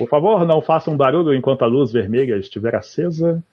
[0.00, 3.44] Por favor, não façam barulho enquanto a luz vermelha estiver acesa.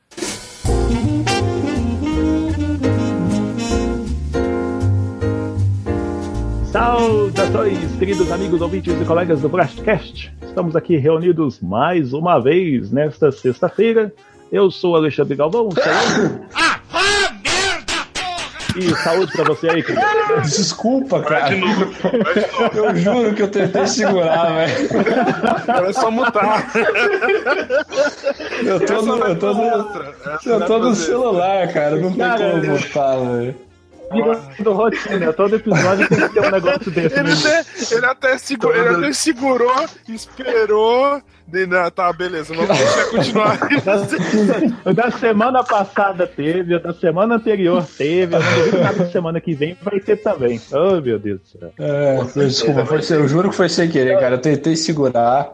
[6.71, 10.33] Saudações, queridos amigos ouvintes e colegas do Blastcast.
[10.41, 14.14] Estamos aqui reunidos mais uma vez nesta sexta-feira.
[14.50, 15.68] Eu sou Alexandre Galvão.
[16.55, 18.66] Ah, vá merda, porra!
[18.78, 20.05] E saúde pra você aí, querido.
[20.44, 21.55] Desculpa, Vai cara.
[21.55, 22.77] de novo, vai de novo.
[22.77, 24.89] Eu juro que eu tentei segurar, velho.
[25.68, 26.71] Agora é só mutar.
[28.63, 29.90] Eu tô Essa no, vai eu tô pra no,
[30.45, 31.95] eu vai tô no celular, cara.
[31.95, 33.55] Não tem Cara, como botar, velho.
[34.11, 37.20] Virando rotina, todo episódio tem que ter um negócio desse.
[37.20, 37.47] Ele mesmo.
[37.47, 41.21] até, ele até, segurou, ele até segurou, esperou.
[41.49, 43.59] Não, tá, beleza, vamos deixar continuar.
[44.85, 49.99] O da semana passada teve, o da semana anterior teve, que semana que vem vai
[49.99, 50.59] ter também.
[50.71, 51.71] Oh, meu Deus do céu.
[51.80, 54.35] É, desculpa, foi eu juro que foi sem querer, cara.
[54.35, 55.52] Eu tentei segurar,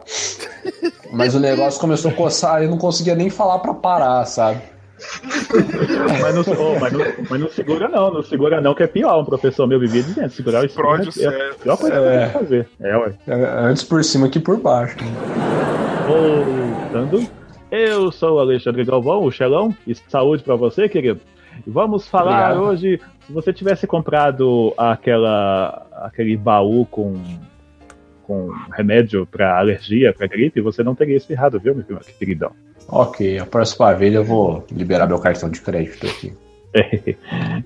[1.12, 4.73] mas o negócio começou a coçar e eu não conseguia nem falar pra parar, sabe?
[6.22, 9.20] Mas não, oh, mas, não, mas não segura não, não segura não, que é pior.
[9.20, 12.06] Um professor meu vivia dizendo, segurar o espirro Prode o é a pior coisa que
[12.06, 12.18] É.
[12.18, 12.68] tem que fazer.
[12.80, 13.14] É, ué.
[13.28, 14.96] Antes por cima que por baixo.
[16.06, 17.26] Voltando,
[17.70, 21.20] eu sou o Alexandre Galvão, o Xelão, e saúde pra você, querido.
[21.66, 22.62] E vamos falar Obrigado.
[22.68, 27.14] hoje, se você tivesse comprado aquela, aquele baú com,
[28.24, 31.84] com remédio pra alergia, pra gripe, você não teria espirrado, viu, meu
[32.18, 32.52] queridão?
[32.88, 36.32] Ok, a próxima vez eu vou liberar meu cartão de crédito aqui.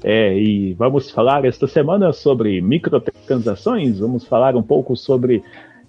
[0.05, 5.43] É, e vamos falar esta semana sobre microtransações, vamos falar um pouco sobre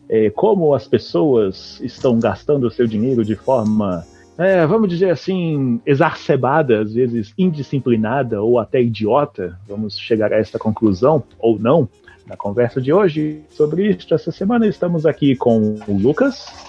[0.10, 4.04] é, como as pessoas estão gastando o seu dinheiro de forma,
[4.38, 9.60] é, vamos dizer assim, exacerbada, às vezes indisciplinada ou até idiota.
[9.68, 11.88] Vamos chegar a esta conclusão, ou não,
[12.26, 13.42] na conversa de hoje.
[13.50, 16.69] Sobre isto, essa semana estamos aqui com o Lucas.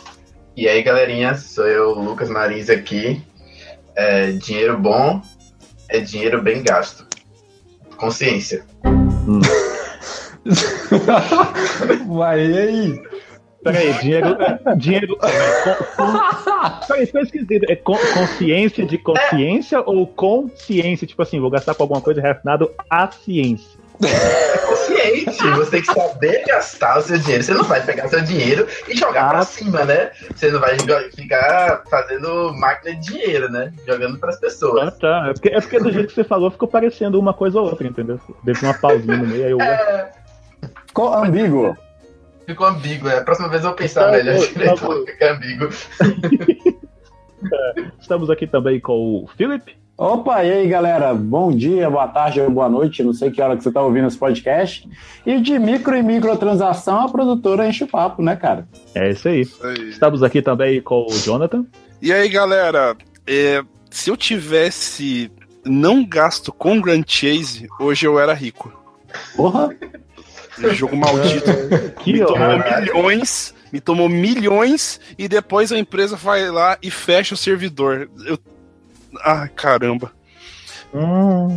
[0.56, 3.22] E aí, galerinha, sou eu, Lucas Marins aqui.
[3.94, 5.20] É, dinheiro bom
[5.88, 7.06] é dinheiro bem gasto.
[7.96, 8.64] Consciência.
[12.06, 13.02] Vai, e aí?
[13.62, 14.36] Peraí, dinheiro.
[14.78, 17.66] dinheiro com, com, peraí, ficou esquisito.
[17.70, 21.06] É con- consciência de consciência ou consciência?
[21.06, 23.78] Tipo assim, vou gastar com alguma coisa relacionada à ciência.
[24.90, 25.50] Consciente.
[25.56, 27.42] Você tem que saber gastar o seu dinheiro.
[27.44, 29.44] Você não vai pegar seu dinheiro e jogar pra Ah.
[29.44, 30.10] cima, né?
[30.34, 30.76] Você não vai
[31.10, 33.72] ficar fazendo máquina de dinheiro, né?
[33.86, 34.98] Jogando pras Ah, pessoas.
[34.98, 35.26] tá.
[35.28, 37.86] É porque, é porque do jeito que você falou ficou parecendo uma coisa ou outra,
[37.86, 38.18] entendeu?
[38.44, 39.60] Deve uma pausinha no meio, aí eu.
[39.60, 40.10] É,
[40.86, 41.76] Ficou ambíguo.
[42.46, 43.08] ficou ambíguo.
[43.08, 43.18] É.
[43.18, 45.68] A próxima vez eu vou pensar Tá melhor tá no que é ambíguo.
[48.00, 49.79] Estamos aqui também com o Philip.
[50.00, 53.54] Opa, e aí galera, bom dia, boa tarde ou boa noite, não sei que hora
[53.54, 54.88] que você tá ouvindo esse podcast.
[55.26, 58.66] E de micro e microtransação, a produtora enche o papo, né, cara?
[58.94, 59.46] É isso aí.
[59.62, 59.90] Aí.
[59.90, 61.66] Estamos aqui também com o Jonathan.
[62.00, 62.96] E aí, galera,
[63.26, 65.30] é, se eu tivesse
[65.66, 68.72] não gasto com Grand Chase, hoje eu era rico.
[69.36, 69.68] Porra,
[70.56, 71.50] Esse jogo maldito.
[72.02, 77.34] Que me tomou milhões, me tomou milhões e depois a empresa vai lá e fecha
[77.34, 78.08] o servidor.
[78.24, 78.38] Eu...
[79.18, 80.12] Ah, caramba.
[80.92, 81.48] Hum.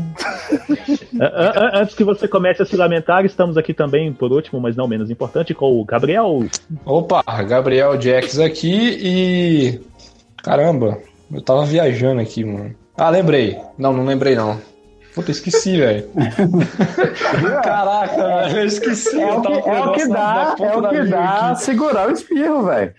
[1.73, 5.09] Antes que você comece a se lamentar, estamos aqui também, por último, mas não menos
[5.09, 6.45] importante, com o Gabriel.
[6.85, 9.81] Opa, Gabriel Jax aqui e.
[10.43, 10.99] Caramba,
[11.31, 12.75] eu tava viajando aqui, mano.
[12.95, 13.59] Ah, lembrei.
[13.77, 14.59] Não, não lembrei não.
[15.15, 16.09] Puta, esqueci, velho.
[17.63, 19.19] Caraca, velho, eu esqueci.
[19.19, 21.61] é eu o que, tava com é o que dá, é o que dá aqui.
[21.61, 22.93] segurar o espirro, velho.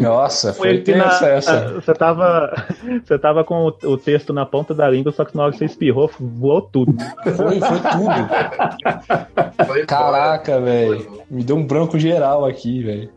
[0.00, 1.72] Nossa, foi tensa essa.
[1.74, 2.52] Você tava,
[3.04, 5.58] você tava com o, o texto na ponta da língua, só que na hora que
[5.58, 6.94] você espirrou, voou tudo.
[7.22, 9.66] Foi, foi tudo.
[9.66, 11.22] Foi Caraca, velho.
[11.30, 13.10] Me deu um branco geral aqui, velho.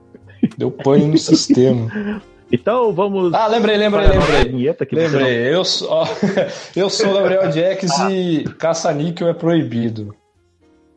[0.58, 1.92] Deu pane no sistema.
[2.52, 3.34] Então vamos.
[3.34, 4.44] Ah, lembrei, lembrei, lembrei.
[4.46, 6.08] vinheta que você não- Lembrei, eu sou, ó,
[6.76, 10.16] eu sou o Gabriel Jax e caça-níquel é proibido.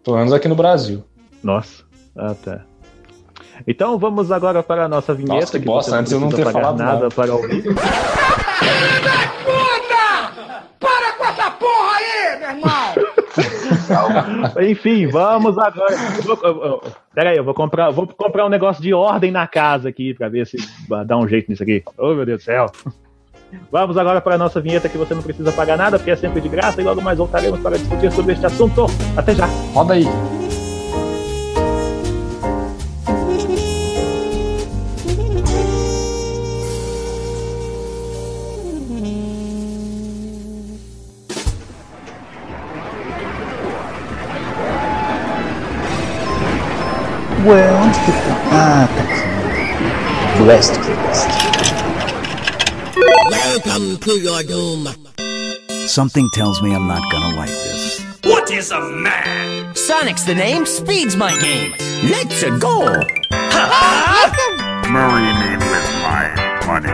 [0.04, 1.02] Pelo menos aqui no Brasil.
[1.42, 1.82] Nossa.
[2.16, 2.64] Ah, tá.
[3.66, 5.34] Então vamos agora para a nossa vinheta.
[5.40, 7.08] Nossa, que bosta, você antes eu não precisa ter pagar falado nada nada.
[7.10, 7.64] para ouvir.
[10.78, 12.94] Para com essa porra aí, meu irmão!
[14.70, 15.94] Enfim, vamos agora.
[16.24, 16.82] Vou- eu-
[17.14, 20.28] Pera aí, eu vou comprar, vou comprar um negócio de ordem na casa aqui para
[20.28, 20.56] ver se
[21.06, 21.82] dá um jeito nisso aqui.
[21.98, 22.66] Oh, meu Deus do céu.
[23.70, 26.40] Vamos agora para a nossa vinheta que você não precisa pagar nada, porque é sempre
[26.40, 28.86] de graça, e logo mais voltaremos para discutir sobre este assunto.
[29.16, 29.46] Até já!
[29.74, 30.04] Roda aí.
[47.90, 48.18] Ué, onde que tá?
[48.52, 49.20] Ah, tá aqui.
[50.46, 51.28] West Coast.
[53.30, 54.88] Welcome to your doom.
[55.86, 58.00] Something tells me I'm not gonna like this.
[58.24, 59.74] What is a man?
[59.74, 61.74] Sonic's the name, speed's my game.
[62.08, 62.80] Let's -a go.
[64.90, 66.24] Marry me with my
[66.66, 66.92] money.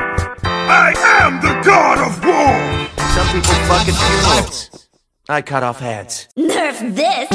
[0.69, 2.57] I am the god of war.
[3.15, 3.89] Some people fuck
[4.39, 4.71] at.
[5.29, 6.29] I cut off heads.
[6.37, 7.29] Nerf this!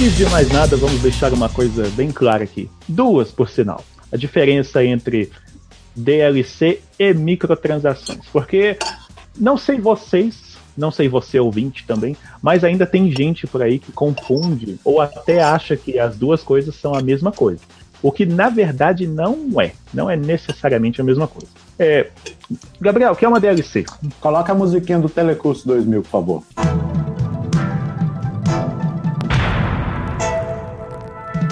[0.00, 2.70] Antes de mais nada, vamos deixar uma coisa bem clara aqui.
[2.88, 3.84] Duas, por sinal.
[4.10, 5.30] A diferença entre
[5.94, 8.24] DLC e microtransações.
[8.32, 8.78] Porque
[9.38, 13.92] não sei vocês, não sei você ouvinte também, mas ainda tem gente por aí que
[13.92, 17.60] confunde ou até acha que as duas coisas são a mesma coisa.
[18.02, 19.72] O que na verdade não é.
[19.92, 21.48] Não é necessariamente a mesma coisa.
[21.78, 22.08] É,
[22.80, 23.84] Gabriel, o que é uma DLC?
[24.18, 26.42] Coloca a musiquinha do Telecurso 2000, por favor.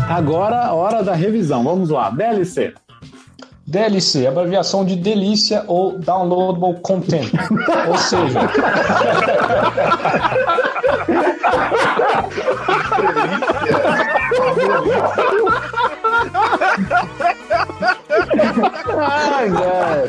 [0.08, 1.62] Agora, hora da revisão.
[1.62, 2.10] Vamos lá.
[2.10, 2.72] DLC.
[3.66, 7.30] DLC, abreviação de delícia ou downloadable content.
[7.86, 8.40] ou seja,
[19.00, 20.08] Ai, velho.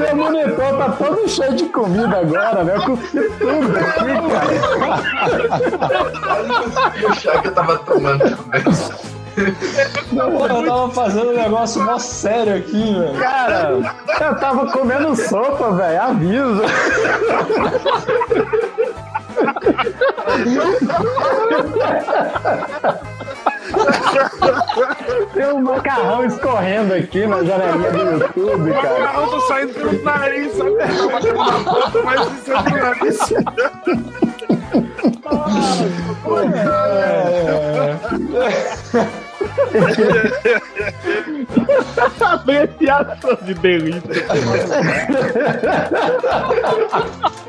[0.00, 2.80] Meu monitor tá todo cheio de comida agora, velho.
[2.80, 4.10] Eu cuspi tudo aqui,
[7.00, 8.62] E o chá que eu tava tomando também.
[10.14, 13.18] Pô, eu tava fazendo um negócio mó sério aqui, velho.
[13.18, 13.78] cara.
[14.20, 16.02] Eu tava comendo sopa, velho.
[16.02, 16.62] Aviso.
[25.34, 29.00] Tem um macarrão escorrendo aqui na janelinha do YouTube, cara.
[29.00, 30.76] macarrão tá saindo pelo nariz, sabe?
[30.76, 33.18] Tá batendo na boca, mas isso é pelo nariz.
[42.20, 44.26] Apreciação de delícia.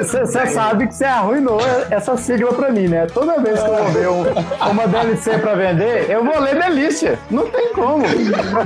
[0.00, 3.06] Você sabe que você arruinou essa sigla pra mim, né?
[3.12, 4.24] Toda vez que eu vou ver um-
[4.70, 7.18] uma DLC pra vender, eu vou ler delícia.
[7.30, 8.04] Não tem como.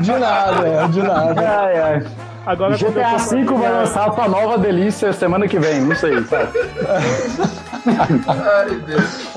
[0.01, 1.41] De nada, é, de nada.
[1.63, 2.03] Ai, ai.
[2.45, 6.49] Agora GTA V vai lançar a sua nova delícia semana que vem, não sei, sabe?
[8.27, 9.29] Ai, Deus.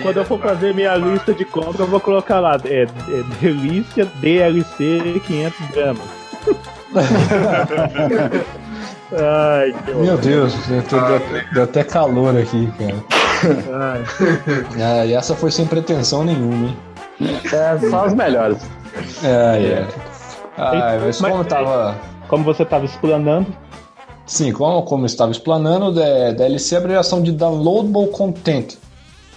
[0.00, 2.88] Quando eu for fazer minha lista de compras, eu vou colocar lá, é, é
[3.40, 6.06] delícia DLC 500 gramas.
[9.18, 11.22] Ai, que Meu Deus, deu, deu-
[11.52, 13.04] deu até calor aqui, cara.
[14.80, 16.76] Ah, e essa foi sem pretensão nenhuma, hein?
[17.52, 18.58] É só os melhores.
[19.24, 19.88] É, é.
[20.56, 21.96] Ah, mas Mas- como tava.
[22.28, 23.48] Como você estava explanando,
[24.24, 28.76] Sim, como, como eu estava explanando, é, DLC é a abreviação de Downloadable Content.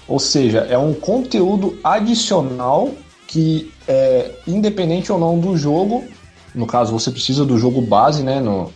[0.07, 2.91] Ou seja, é um conteúdo adicional
[3.27, 6.03] que é independente ou não do jogo.
[6.53, 8.39] No caso, você precisa do jogo base, né?
[8.39, 8.71] No,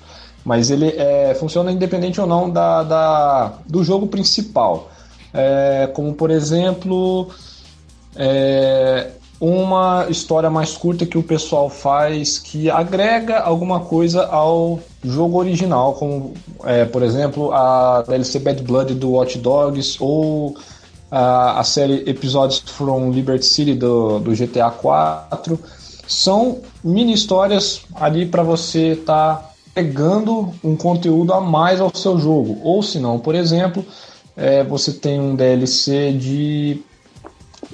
[0.50, 4.90] mas ele é, funciona independente ou não da, da- do jogo principal.
[5.32, 7.30] É, como, por exemplo,
[8.16, 15.38] é, uma história mais curta que o pessoal faz que agrega alguma coisa ao jogo
[15.38, 20.58] original, como, é, por exemplo, a DLC Bad Blood do Watch Dogs ou
[21.12, 25.60] a, a série Episódios from Liberty City do, do GTA 4.
[26.08, 32.20] São mini histórias ali para você estar tá pegando um conteúdo a mais ao seu
[32.20, 32.60] jogo.
[32.64, 33.86] Ou se não, por exemplo,
[34.36, 36.82] é, você tem um DLC de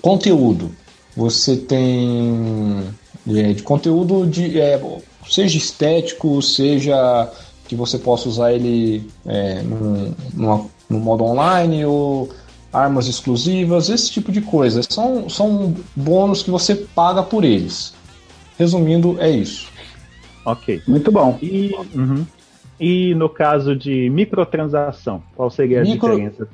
[0.02, 0.72] conteúdo.
[1.16, 2.84] Você tem
[3.28, 4.82] é, de conteúdo de é,
[5.30, 7.32] seja estético, seja
[7.68, 12.30] que você possa usar ele é, no, no, no modo online ou
[12.72, 14.82] armas exclusivas, esse tipo de coisa.
[14.88, 17.94] São, são bônus que você paga por eles.
[18.58, 19.68] Resumindo, é isso.
[20.46, 20.82] Ok.
[20.88, 21.38] Muito bom.
[21.42, 22.25] E, uhum.
[22.80, 26.46] e no caso de microtransação, qual seria a Micro- diferença?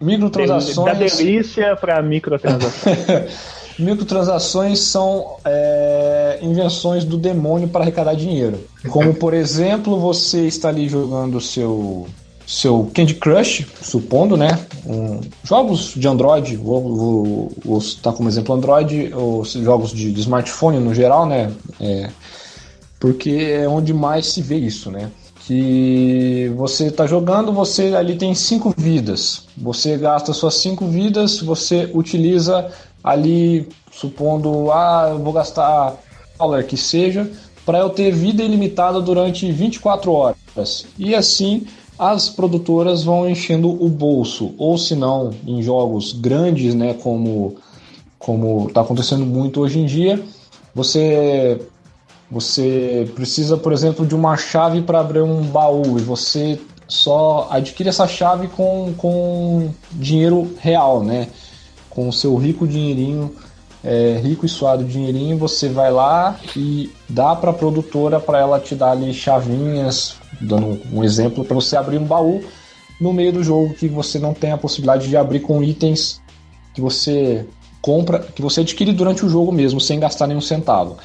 [0.00, 0.98] Da Microtransações.
[1.16, 2.92] delícia para microtransação.
[3.78, 8.58] Microtransações são é, invenções do demônio para arrecadar dinheiro.
[8.90, 12.06] Como, por exemplo, você está ali jogando seu,
[12.44, 14.58] seu Candy Crush, supondo, né?
[14.84, 20.20] Um- jogos de Android, vou, vou, vou citar como exemplo Android, ou jogos de, de
[20.20, 21.52] smartphone no geral, né?
[21.80, 22.10] É,
[22.98, 25.10] porque é onde mais se vê isso, né?
[25.46, 29.44] Que você está jogando, você ali tem cinco vidas.
[29.56, 32.70] Você gasta suas cinco vidas, você utiliza
[33.02, 35.96] ali, supondo, ah, eu vou gastar
[36.38, 37.30] dólar que seja,
[37.64, 40.86] para eu ter vida ilimitada durante 24 horas.
[40.98, 41.66] E assim
[41.98, 47.56] as produtoras vão enchendo o bolso, ou se não, em jogos grandes, né, como
[48.18, 50.22] como está acontecendo muito hoje em dia,
[50.74, 51.60] você
[52.30, 57.88] você precisa, por exemplo, de uma chave para abrir um baú e você só adquire
[57.88, 61.28] essa chave com, com dinheiro real, né?
[61.88, 63.34] Com o seu rico dinheirinho,
[63.82, 68.60] é, rico e suado dinheirinho, você vai lá e dá para a produtora para ela
[68.60, 72.42] te dar ali chavinhas, dando um exemplo, para você abrir um baú
[73.00, 76.20] no meio do jogo que você não tem a possibilidade de abrir com itens
[76.74, 77.46] que você
[77.80, 80.96] compra, que você adquire durante o jogo mesmo, sem gastar nenhum centavo.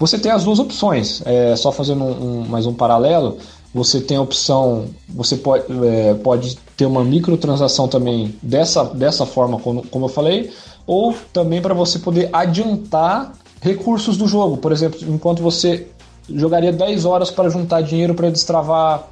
[0.00, 3.36] Você tem as duas opções, é, só fazendo um, um, mais um paralelo,
[3.72, 9.60] você tem a opção, você pode, é, pode ter uma microtransação também dessa, dessa forma,
[9.60, 10.50] como, como eu falei,
[10.86, 14.56] ou também para você poder adiantar recursos do jogo.
[14.56, 15.86] Por exemplo, enquanto você
[16.30, 19.06] jogaria 10 horas para juntar dinheiro para destravar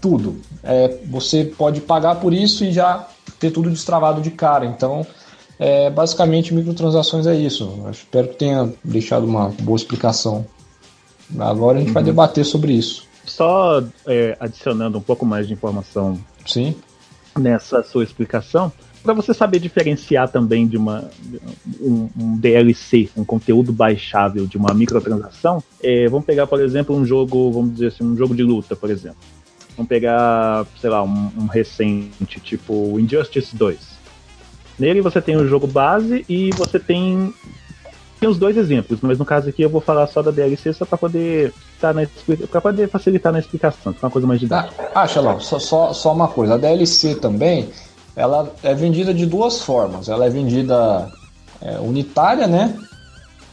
[0.00, 3.06] tudo, é, você pode pagar por isso e já
[3.38, 4.64] ter tudo destravado de cara.
[4.64, 5.06] Então,
[5.62, 7.80] é, basicamente, microtransações é isso.
[7.84, 10.44] Eu espero que tenha deixado uma boa explicação.
[11.38, 11.94] Agora a gente uhum.
[11.94, 13.06] vai debater sobre isso.
[13.24, 16.74] Só é, adicionando um pouco mais de informação Sim.
[17.38, 18.72] nessa sua explicação,
[19.04, 21.08] para você saber diferenciar também de uma
[21.80, 27.06] um, um, DLC, um conteúdo baixável de uma microtransação, é, vamos pegar, por exemplo, um
[27.06, 29.18] jogo, vamos dizer assim, um jogo de luta, por exemplo.
[29.76, 33.91] Vamos pegar, sei lá, um, um recente, tipo Injustice 2.
[34.78, 37.32] Nele você tem o jogo base e você tem,
[38.18, 40.84] tem os dois exemplos, mas no caso aqui eu vou falar só da DLC só
[40.84, 41.92] para poder tá
[42.50, 44.90] para poder facilitar na explicação, ficar uma coisa mais didática.
[44.94, 47.70] Ah, Xalão, só, só, só uma coisa, a DLC também,
[48.14, 50.08] ela é vendida de duas formas.
[50.08, 51.10] Ela é vendida
[51.60, 52.76] é, unitária, né?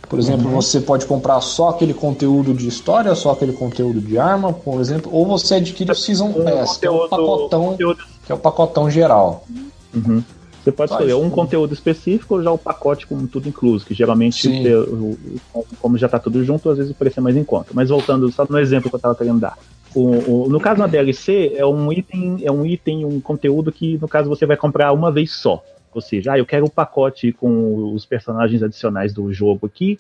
[0.08, 0.56] Por exemplo, uhum.
[0.56, 5.14] você pode comprar só aquele conteúdo de história, só aquele conteúdo de arma, por exemplo,
[5.14, 8.04] ou você adquire o Season Pass, que é o pacotão, conteúdo.
[8.26, 9.44] que é o pacotão geral.
[9.94, 10.24] Uhum.
[10.70, 14.48] Você pode escolher um conteúdo específico ou já o pacote com tudo incluso, que geralmente,
[15.80, 17.72] como já está tudo junto, às vezes o preço é mais em conta.
[17.74, 19.58] Mas voltando só no exemplo que eu estava querendo dar.
[19.96, 24.08] O, no caso da DLC, é um item, é um item, um conteúdo que, no
[24.08, 25.64] caso, você vai comprar uma vez só.
[25.92, 29.98] Ou seja, ah, eu quero o pacote com os personagens adicionais do jogo aqui,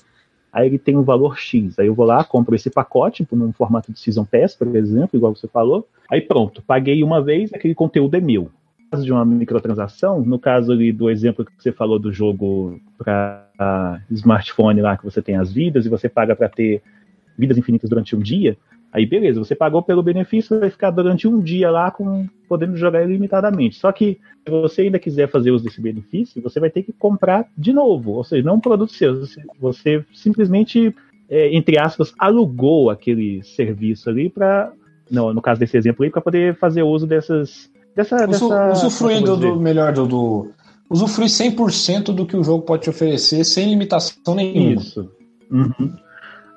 [0.53, 1.79] aí ele tem um valor X.
[1.79, 5.35] Aí eu vou lá, compro esse pacote num formato de Season Pass, por exemplo, igual
[5.35, 5.87] você falou.
[6.07, 8.51] Aí pronto, paguei uma vez, aquele conteúdo é meu
[8.89, 14.01] caso de uma microtransação, no caso ali do exemplo que você falou do jogo para
[14.11, 16.81] smartphone lá, que você tem as vidas e você paga para ter
[17.37, 18.57] vidas infinitas durante um dia,
[18.91, 23.03] aí beleza, você pagou pelo benefício, vai ficar durante um dia lá com podendo jogar
[23.03, 23.75] ilimitadamente.
[23.75, 27.45] Só que se você ainda quiser fazer uso desse benefício, você vai ter que comprar
[27.57, 29.23] de novo, ou seja, não um produto seu,
[29.59, 30.93] você simplesmente,
[31.29, 34.73] é, entre aspas, alugou aquele serviço ali para,
[35.11, 39.91] no caso desse exemplo aí, para poder fazer uso dessas Dessa, dessa, usufruindo do melhor
[39.91, 40.51] do, do
[40.89, 44.81] usufruir 100% do que o jogo pode te oferecer sem limitação nenhuma.
[44.81, 45.11] Isso.
[45.51, 45.93] Uhum.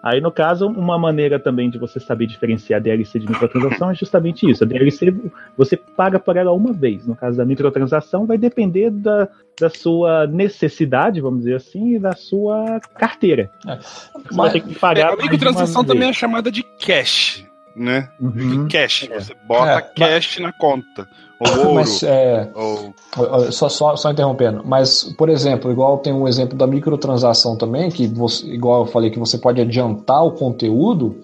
[0.02, 4.50] Aí, no caso, uma maneira também de você saber diferenciar DLC de microtransação é justamente
[4.50, 4.64] isso.
[4.64, 5.14] A DLC
[5.56, 7.06] você paga por ela uma vez.
[7.06, 9.28] No caso da microtransação, vai depender da,
[9.60, 13.48] da sua necessidade, vamos dizer assim, e da sua carteira.
[13.66, 13.76] É.
[13.76, 15.10] Você Mas, vai ter que pagar.
[15.10, 17.44] É, a microtransação também é chamada de cash,
[17.76, 18.08] né?
[18.20, 18.66] Uhum.
[18.68, 19.08] Cash.
[19.08, 19.20] É.
[19.20, 20.46] Você bota é, cash mas...
[20.46, 21.08] na conta.
[21.42, 21.74] Ou ouro.
[21.74, 22.92] Mas, é, ou...
[23.50, 28.06] Só, só, só interrompendo, mas, por exemplo, igual tem um exemplo da microtransação também, que
[28.06, 31.16] você, igual eu falei, que você pode adiantar o conteúdo,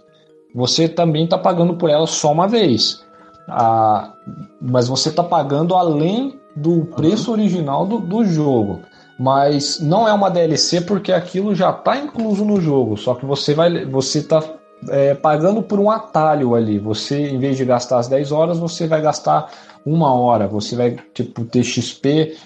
[0.55, 3.03] você também está pagando por ela só uma vez.
[3.49, 4.13] Ah,
[4.61, 8.81] mas você está pagando além do preço original do, do jogo.
[9.19, 12.97] Mas não é uma DLC porque aquilo já está incluso no jogo.
[12.97, 14.43] Só que você vai, você está
[14.89, 16.79] é, pagando por um atalho ali.
[16.79, 19.51] Você, em vez de gastar as 10 horas, você vai gastar
[19.85, 22.37] uma hora, você vai tipo ter XP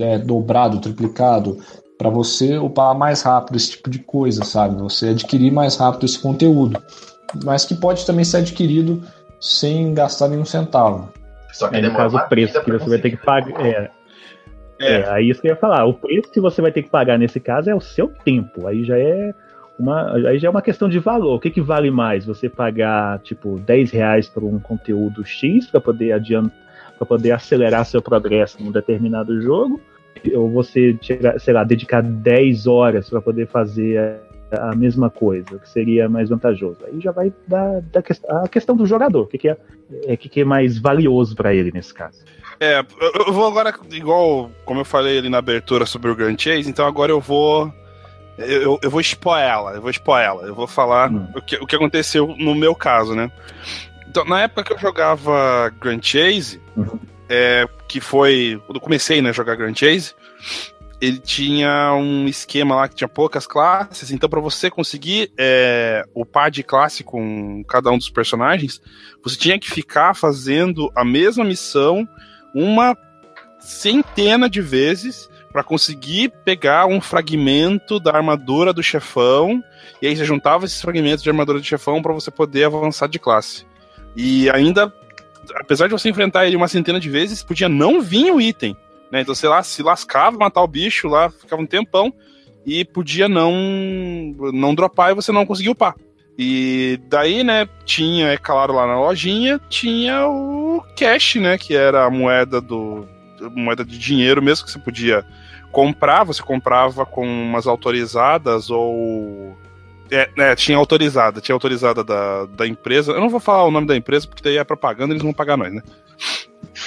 [0.00, 1.58] é, dobrado, triplicado,
[1.98, 4.80] para você upar mais rápido esse tipo de coisa, sabe?
[4.82, 6.82] Você adquirir mais rápido esse conteúdo,
[7.44, 9.02] mas que pode também ser adquirido
[9.40, 11.12] sem gastar nenhum centavo.
[11.52, 13.66] Só que é, no caso o preço que você vai ter que pagar.
[13.66, 13.90] É,
[14.80, 14.92] é.
[15.00, 15.84] é, aí isso que eu ia falar.
[15.84, 18.66] O preço que você vai ter que pagar nesse caso é o seu tempo.
[18.66, 19.34] Aí já é
[19.82, 21.34] uma, aí já é uma questão de valor.
[21.34, 22.24] O que, que vale mais?
[22.24, 26.62] Você pagar, tipo, 10 reais por um conteúdo X para poder adiantar,
[26.96, 29.80] para poder acelerar seu progresso num determinado jogo,
[30.34, 30.96] ou você,
[31.38, 34.20] sei lá, dedicar 10 horas para poder fazer
[34.52, 36.78] a, a, mesma coisa, que seria mais vantajoso.
[36.86, 38.02] Aí já vai dar, da
[38.44, 39.56] a questão do jogador, o que, que, é,
[40.06, 42.24] é, que, que é mais valioso para ele nesse caso.
[42.60, 42.78] É,
[43.26, 46.86] eu vou agora, igual como eu falei ali na abertura sobre o Grand Chase, então
[46.86, 47.72] agora eu vou
[48.46, 50.42] Eu, eu vou expor ela, eu vou expor ela.
[50.44, 51.28] Eu vou falar Hum.
[51.34, 53.30] o, que, o que aconteceu no meu caso, né?
[54.08, 56.98] Então, na época que eu jogava Grand Chase, Uhum.
[57.28, 58.60] é, que foi.
[58.66, 60.14] Quando eu comecei né, a jogar Grand Chase,
[61.00, 66.50] ele tinha um esquema lá que tinha poucas classes, então para você conseguir é, upar
[66.50, 68.80] de classe com cada um dos personagens,
[69.24, 72.06] você tinha que ficar fazendo a mesma missão
[72.54, 72.96] uma
[73.58, 79.62] centena de vezes para conseguir pegar um fragmento da armadura do chefão,
[80.00, 83.18] e aí você juntava esses fragmentos de armadura do chefão para você poder avançar de
[83.18, 83.66] classe.
[84.16, 84.92] E ainda,
[85.56, 88.76] apesar de você enfrentar ele uma centena de vezes, podia não vir o item.
[89.10, 89.20] Né?
[89.20, 92.12] Então, sei lá, se lascava, matar o bicho lá, ficava um tempão,
[92.64, 93.52] e podia não,
[94.52, 95.94] não dropar e você não conseguia upar.
[96.38, 102.06] E daí, né, tinha, é claro, lá na lojinha, tinha o cash, né, que era
[102.06, 103.06] a moeda do
[103.50, 105.24] moeda de dinheiro mesmo que você podia
[105.72, 109.56] comprar, você comprava com umas autorizadas ou
[110.10, 113.12] é, é, tinha autorizada, tinha autorizada da, da empresa.
[113.12, 115.56] Eu não vou falar o nome da empresa porque daí é propaganda, eles vão pagar
[115.56, 115.82] nós, né?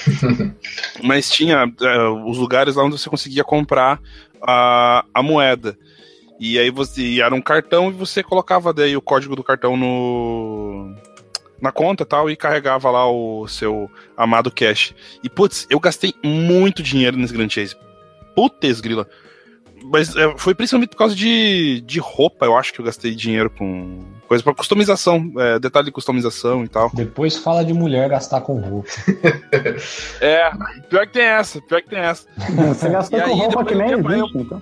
[1.04, 4.00] Mas tinha é, os lugares lá onde você conseguia comprar
[4.42, 5.76] a, a moeda.
[6.40, 9.76] E aí você e era um cartão e você colocava daí o código do cartão
[9.76, 10.94] no
[11.60, 14.94] na conta e tal e carregava lá o seu amado cash.
[15.24, 17.76] E putz, eu gastei muito dinheiro nesse Grand Chase.
[18.36, 19.08] Putz, grila.
[19.88, 23.52] Mas é, foi principalmente por causa de, de roupa, eu acho que eu gastei dinheiro
[23.52, 26.90] com coisa pra customização, é, detalhe de customização e tal.
[26.92, 28.90] Depois fala de mulher gastar com roupa.
[30.22, 30.50] É,
[30.90, 32.26] pior que tem essa, pior que tem essa.
[32.68, 34.62] Você gastou E com aí, roupa depois que nem tempo, aí eu- existe, então.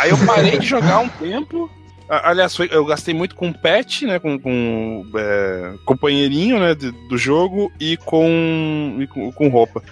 [0.00, 1.70] Aí eu parei de jogar um tempo.
[2.08, 4.18] Aliás, foi- eu gastei muito com pet, né?
[4.18, 9.82] Com, com é, companheirinho né, de- do jogo e com, e com, com roupa.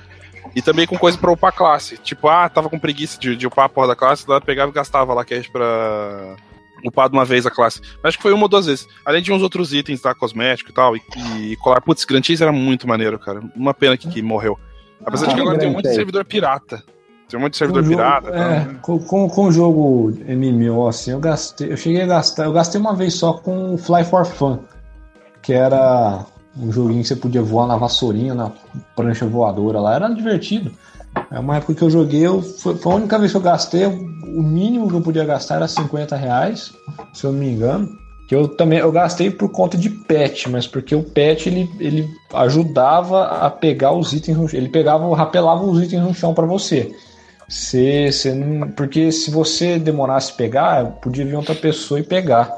[0.55, 1.97] E também com coisa pra upar classe.
[1.99, 4.71] Tipo, ah, tava com preguiça de, de upar a porra da classe, daí eu pegava
[4.71, 6.37] e gastava lá cash pra
[6.85, 7.81] upar de uma vez a classe.
[8.03, 8.87] Mas acho que foi uma ou duas vezes.
[9.05, 11.03] Além de uns outros itens lá, cosmético e tal, e,
[11.41, 11.81] e colar.
[11.81, 13.41] Putz, Grand Chase era muito maneiro, cara.
[13.57, 14.59] Uma pena que, que morreu.
[15.05, 16.83] Apesar de que Ah, agora tem um monte de servidor pirata.
[17.29, 18.31] Tem um monte de servidor Com jogo- pirata.
[18.31, 18.39] tá?
[18.39, 21.73] é, com, com, com o jogo MMO, assim, eu gastei.
[21.73, 22.45] Eu cheguei a gastar.
[22.45, 24.61] Eu gastei uma vez só com o Fly for Fun.
[25.43, 26.25] Que era
[26.57, 28.53] um joguinho que você podia voar na vassourinha, na
[28.95, 29.95] prancha voadora lá.
[29.95, 30.71] Era divertido.
[31.31, 33.87] É uma época que eu joguei, eu, foi, foi a única vez que eu gastei.
[33.87, 36.73] O mínimo que eu podia gastar era 50 reais,
[37.13, 37.89] se eu não me engano.
[38.29, 42.09] Que eu também eu gastei por conta de pet, mas porque o pet ele, ele
[42.33, 46.91] ajudava a pegar os itens, no- ele pegava, rapelava os itens no chão para você.
[47.47, 52.51] Você, você não, porque se você demorasse pegar, podia vir outra pessoa e pegar.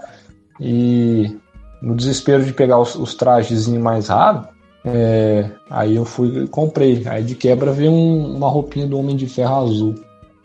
[0.60, 1.36] E
[1.80, 4.46] no desespero de pegar os, os trajezinhos mais raros,
[4.84, 7.02] é, aí eu fui e comprei.
[7.06, 9.94] Aí de quebra veio um- uma roupinha do Homem de Ferro azul.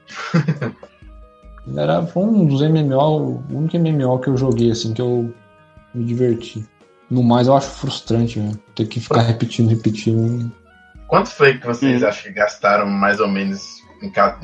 [1.78, 5.34] Era, foi um dos MMO, o único MMO que eu joguei assim que eu
[5.94, 6.66] me diverti.
[7.10, 8.52] No mais eu acho frustrante, né?
[8.76, 10.52] Ter que ficar repetindo, repetindo.
[11.08, 14.40] Quanto foi que vocês acham que gastaram mais ou menos em caso,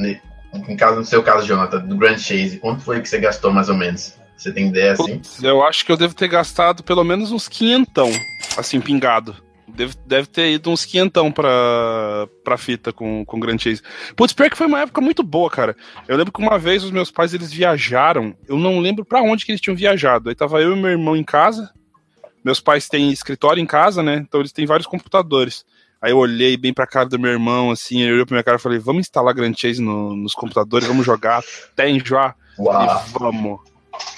[0.53, 2.59] em caso no seu caso, Jonathan, do Grand Chase?
[2.59, 4.13] Quanto foi que você gastou mais ou menos?
[4.37, 5.19] Você tem ideia assim?
[5.41, 8.09] Eu acho que eu devo ter gastado pelo menos uns quinhentão,
[8.57, 9.35] assim, pingado.
[9.67, 13.81] Deve, deve ter ido uns quinhentão pra, pra fita com, com Grand Chase.
[14.15, 15.75] Putz, pior que foi uma época muito boa, cara.
[16.07, 19.45] Eu lembro que uma vez os meus pais, eles viajaram, eu não lembro pra onde
[19.45, 20.29] que eles tinham viajado.
[20.29, 21.69] Aí tava eu e meu irmão em casa,
[22.45, 25.65] meus pais têm escritório em casa, né, então eles têm vários computadores.
[26.01, 28.57] Aí eu olhei bem pra cara do meu irmão, assim, ele olhou pra minha cara
[28.57, 32.35] e falei, vamos instalar Grand Chase no- nos computadores, vamos jogar até enjoar.
[32.57, 32.83] Uau!
[32.83, 33.59] E vamos.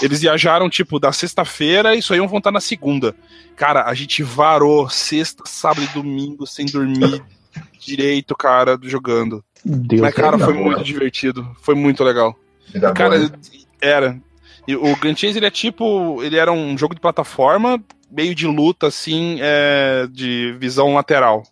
[0.01, 3.15] Eles viajaram, tipo, da sexta-feira e só iam voltar na segunda.
[3.55, 7.23] Cara, a gente varou sexta, sábado e domingo sem dormir
[7.79, 9.43] direito, cara, jogando.
[9.63, 10.63] Deus Mas, cara, é foi bom.
[10.63, 11.55] muito divertido.
[11.61, 12.37] Foi muito legal.
[12.95, 13.31] Cara, boa.
[13.81, 14.19] era.
[14.67, 16.23] E o Grand Chase, ele é tipo.
[16.23, 21.43] Ele era um jogo de plataforma, meio de luta, assim, é, de visão lateral.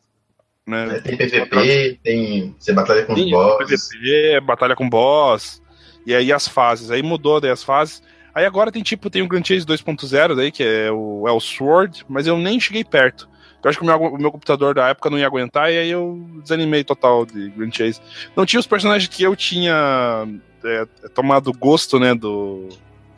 [0.66, 1.02] Né?
[1.04, 2.56] Tem PVP, tem.
[2.60, 3.58] Você batalha com os Sim, boss.
[3.58, 5.62] PVP, batalha com boss.
[6.06, 6.92] E aí as fases.
[6.92, 8.02] Aí mudou daí as fases.
[8.38, 11.40] Aí agora tem tipo, tem o Grand Chase 2.0 daí, que é o, é o
[11.40, 13.28] Sword, mas eu nem cheguei perto.
[13.64, 15.90] Eu acho que o meu, o meu computador da época não ia aguentar, e aí
[15.90, 18.00] eu desanimei total de Grand Chase.
[18.36, 20.28] Não tinha os personagens que eu tinha
[20.64, 22.70] é, tomado gosto, né, do,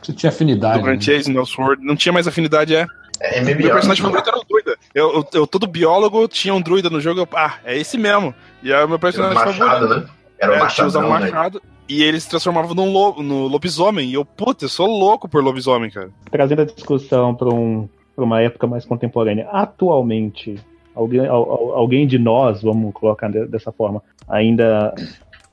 [0.02, 0.80] Você tinha afinidade.
[0.80, 1.02] do Grand né?
[1.02, 1.84] Chase, no Sword.
[1.84, 2.86] Não tinha mais afinidade, é.
[3.20, 3.74] É Meu MMO.
[3.74, 4.78] personagem favorito era o druida.
[4.96, 8.34] Eu, eu, eu todo biólogo, tinha um druida no jogo, eu, ah, é esse mesmo.
[8.64, 10.00] E aí o meu Era o personagem machado, favorito.
[10.00, 10.10] né?
[10.40, 11.60] Era o É, tinha usado machadão, né?
[11.90, 14.08] E ele se transformava num lo, no lobisomem.
[14.10, 16.12] E eu, puta, eu sou louco por lobisomem, cara.
[16.32, 19.50] Trazendo a discussão para um, pra uma época mais contemporânea.
[19.52, 20.56] Atualmente,
[20.94, 24.94] alguém, al- al- alguém de nós, vamos colocar de- dessa forma, ainda,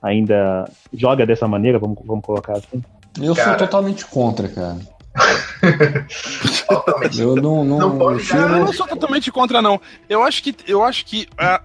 [0.03, 2.83] ainda joga dessa maneira, vamos, vamos colocar assim?
[3.20, 3.51] Eu Cara.
[3.59, 4.77] sou totalmente contra, cara.
[7.19, 9.81] Eu não, não, Não pode eu Eu cheiro- não sou totalmente contra, não.
[10.09, 11.61] Eu acho que, eu acho que ah,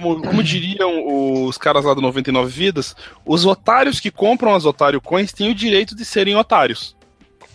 [0.00, 5.00] como, como diriam os caras lá do 99 Vidas, os otários que compram as Otário
[5.00, 6.96] Coins têm o direito de serem otários.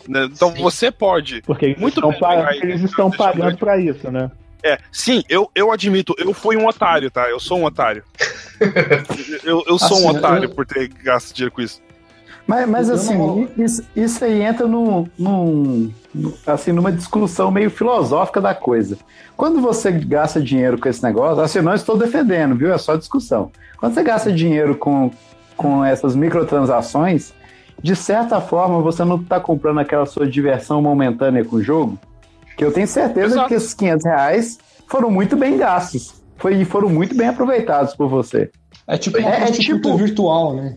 [0.08, 0.26] né?
[0.32, 0.62] Então Sim.
[0.62, 1.42] você pode.
[1.42, 4.30] Porque eles Muito estão, bem, pa- aí, eles estão eu pagando pra isso, né?
[4.64, 7.28] É, sim, eu, eu admito, eu fui um otário, tá?
[7.28, 8.04] Eu sou um otário.
[9.44, 11.82] Eu, eu sou um Assim, otário eu- por ter gasto dinheiro com isso.
[12.52, 15.90] Mas, mas assim, não- isso, isso aí entra num, num-
[16.46, 18.98] assim, numa discussão meio filosófica da coisa.
[19.38, 22.74] Quando você gasta dinheiro com esse negócio, assim, não estou defendendo, viu?
[22.74, 23.52] É só discussão.
[23.78, 25.10] Quando você gasta dinheiro com,
[25.56, 27.34] com essas microtransações,
[27.82, 31.98] de certa forma você não está comprando aquela sua diversão momentânea com o jogo,
[32.58, 33.48] que eu tenho certeza Exato.
[33.48, 36.22] que esses 500 reais foram muito bem gastos.
[36.36, 38.52] Foi, e foram muito bem aproveitados por você.
[38.86, 40.76] É tipo uma É- é tipo- virtual, né?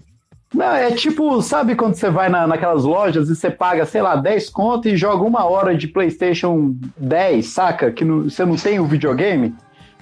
[0.54, 4.14] Não, é tipo, sabe quando você vai na, naquelas lojas e você paga, sei lá,
[4.14, 7.90] 10 conto e joga uma hora de PlayStation 10, saca?
[7.90, 9.54] Que não- você não tem o videogame?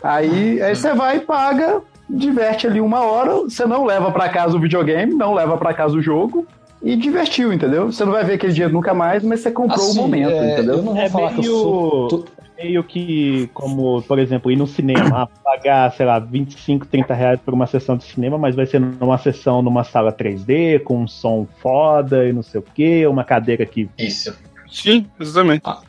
[0.02, 4.56] Aí, aí você vai e paga, diverte ali uma hora, você não leva pra casa
[4.56, 6.46] o videogame, não leva pra casa o jogo
[6.82, 7.90] e divertiu, entendeu?
[7.92, 10.52] Você não vai ver aquele dinheiro nunca mais, mas você comprou Assim, o momento, é,
[10.52, 10.76] entendeu?
[10.76, 12.08] Eu não vou É falar que eu meio- sou.
[12.08, 12.24] to-
[12.62, 17.40] Meio que, como, por exemplo, ir no cinema, ah, pagar, sei lá, 25, 30 reais
[17.44, 21.08] por uma sessão de cinema, mas vai ser numa sessão numa sala 3D, com um
[21.08, 23.88] som foda e não sei o quê, uma cadeira que.
[23.98, 24.32] Isso.
[24.70, 25.62] Sim, exatamente.
[25.66, 25.80] A-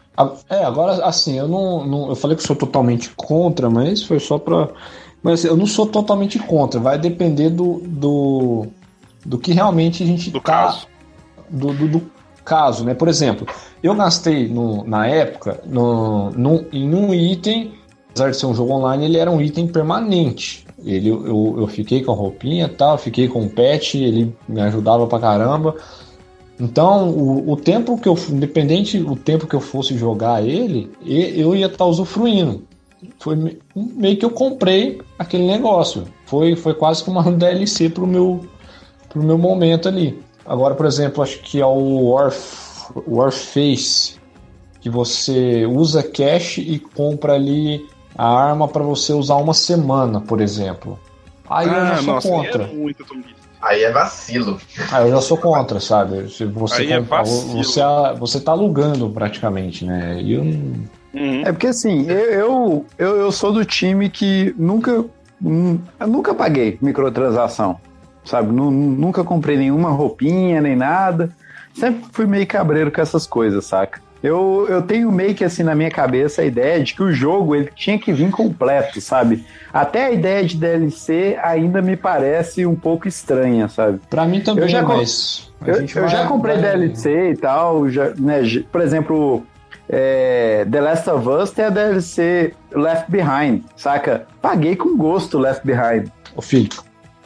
[0.50, 4.40] É, agora, assim, eu não, não- Eu falei que sou totalmente contra, mas foi só
[4.40, 4.70] pra.
[5.22, 6.80] Mas assim, eu não sou totalmente contra.
[6.80, 7.82] Vai depender do.
[7.86, 8.68] do,
[9.26, 10.52] do que realmente a gente Do tá.
[10.52, 10.88] caso.
[11.50, 12.02] Do, do, do
[12.44, 12.94] caso, né?
[12.94, 13.48] Por exemplo,
[13.82, 17.74] eu gastei no, na época no, num- em um item,
[18.10, 20.66] apesar de ser um jogo online, ele era um item permanente.
[20.84, 24.60] Ele, eu, eu fiquei com a roupinha e tal, fiquei com o pet, ele me
[24.62, 25.76] ajudava pra caramba.
[26.60, 31.56] Então, o, o tempo que eu, independente do tempo que eu fosse jogar ele, eu
[31.56, 32.64] ia estar usufruindo.
[33.20, 36.04] Foi me- meio que eu comprei aquele negócio.
[36.26, 38.46] Foi, foi quase que uma DLC pro meu,
[39.14, 40.22] pro meu momento ali.
[40.46, 44.16] Agora, por exemplo, acho que é o Warf, Warface,
[44.82, 50.42] que você usa cash e compra ali a arma para você usar uma semana, por
[50.42, 51.00] exemplo.
[51.50, 52.64] Aí eu já ah, sou nossa, contra.
[52.64, 53.44] é muito tumbista.
[53.62, 54.60] Aí é vacilo.
[54.92, 56.30] Ah, eu já sou contra, sabe?
[56.30, 57.64] Se você Aí é compra- vacilo.
[57.64, 57.82] você,
[58.20, 60.20] você tá alugando praticamente, né?
[60.22, 60.44] E eu
[61.14, 61.42] Uhum.
[61.46, 65.06] É porque assim, eu, eu, eu, sou do time que nunca,
[65.42, 67.80] hum, eu nunca paguei microtransação,
[68.26, 68.52] sabe?
[68.52, 71.30] Nu- nunca comprei nenhuma roupinha, nem nada.
[71.74, 74.02] Sempre fui meio cabreiro com essas coisas, saca?
[74.22, 77.54] Eu, eu tenho meio que assim na minha cabeça a ideia de que o jogo
[77.56, 79.46] ele tinha que vir completo, sabe?
[79.74, 84.00] Até a ideia de DLC ainda me parece um pouco estranha, sabe?
[84.10, 85.52] Pra mim também, Eu já com- mas.
[85.66, 89.44] Eu, eu já comprei vai- DLC e tal, já, né, por exemplo,
[89.90, 94.26] é, The Last of Us tem a DLC Left Behind, saca?
[94.42, 96.08] Paguei com gosto Left Behind.
[96.36, 96.70] Ô, filho,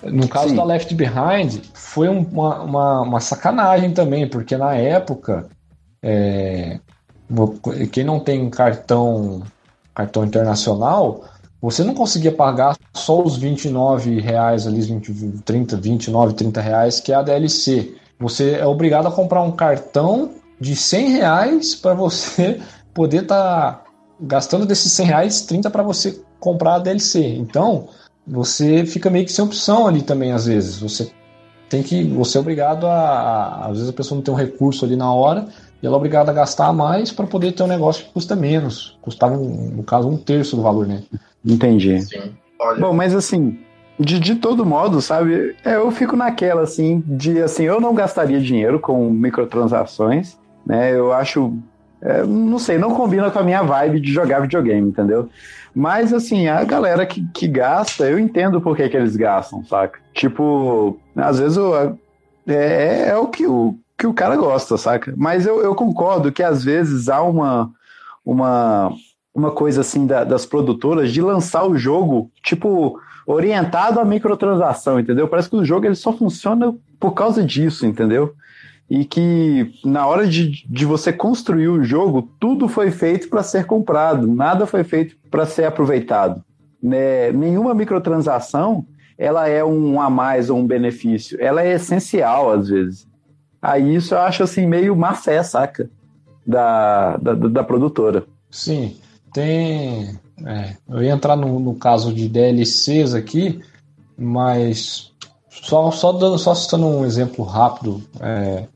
[0.03, 0.55] no caso Sim.
[0.55, 5.47] da Left Behind, foi um- uma, uma, uma sacanagem também, porque na época,
[6.03, 6.79] é,
[7.91, 9.41] quem não tem cartão,
[9.93, 11.23] cartão internacional,
[11.61, 17.11] você não conseguia pagar só os 29 reais ali, 20, 30, 29, 30 reais, que
[17.11, 17.95] é a DLC.
[18.19, 22.61] Você é obrigado a comprar um cartão de 100 reais para você
[22.93, 23.83] poder estar
[24.19, 27.35] gastando desses 100 reais, 30 para você comprar a DLC.
[27.35, 27.87] Então,
[28.27, 30.79] você fica meio que sem opção ali também, às vezes.
[30.79, 31.11] Você
[31.69, 32.03] tem que.
[32.03, 32.91] Você é obrigado a.
[32.93, 35.47] a- às vezes a pessoa não tem um recurso ali na hora
[35.81, 38.97] e ela é obrigada a gastar mais para poder ter um negócio que custa menos.
[39.01, 41.03] Custava, um- no caso, um terço do valor, né?
[41.45, 42.01] Entendi.
[42.01, 42.33] Sim.
[42.59, 43.59] Olha, Bom, mas assim,
[43.99, 48.39] de, de todo modo, sabe, é, eu fico naquela, assim, de, assim, eu não gastaria
[48.41, 51.53] dinheiro com microtransações, né, eu acho,
[52.01, 55.29] é, não sei, não combina com a minha vibe de jogar videogame, entendeu?
[55.75, 59.99] Mas, assim, a galera que, que gasta, eu entendo por que, que eles gastam, saca?
[60.13, 61.97] Tipo, às vezes eu,
[62.47, 65.13] é, é o que o, que o cara gosta, saca?
[65.15, 67.71] Mas eu, eu concordo que às vezes há uma,
[68.25, 68.91] uma,
[69.33, 75.27] uma coisa assim da- das produtoras de lançar o jogo, tipo, orientado à microtransação, entendeu?
[75.27, 78.33] Parece que o jogo ele só funciona por causa disso, entendeu?
[78.89, 83.65] E que na hora de, de você construir o jogo, tudo foi feito para ser
[83.65, 86.41] comprado, nada foi feito para ser aproveitado.
[86.81, 87.31] Né?
[87.31, 88.85] Nenhuma microtransação
[89.17, 93.07] ela é um a mais ou um benefício, ela é essencial às vezes.
[93.61, 95.89] Aí isso eu acho assim meio má fé, saca?
[96.45, 98.23] Da, da, da produtora.
[98.49, 98.95] Sim,
[99.33, 100.17] tem.
[100.45, 103.59] é, eu ia entrar no, no caso de DLCs aqui,
[104.17, 105.11] mas
[105.49, 108.01] só, só, dando, só citando um exemplo rápido.
[108.21, 108.67] é,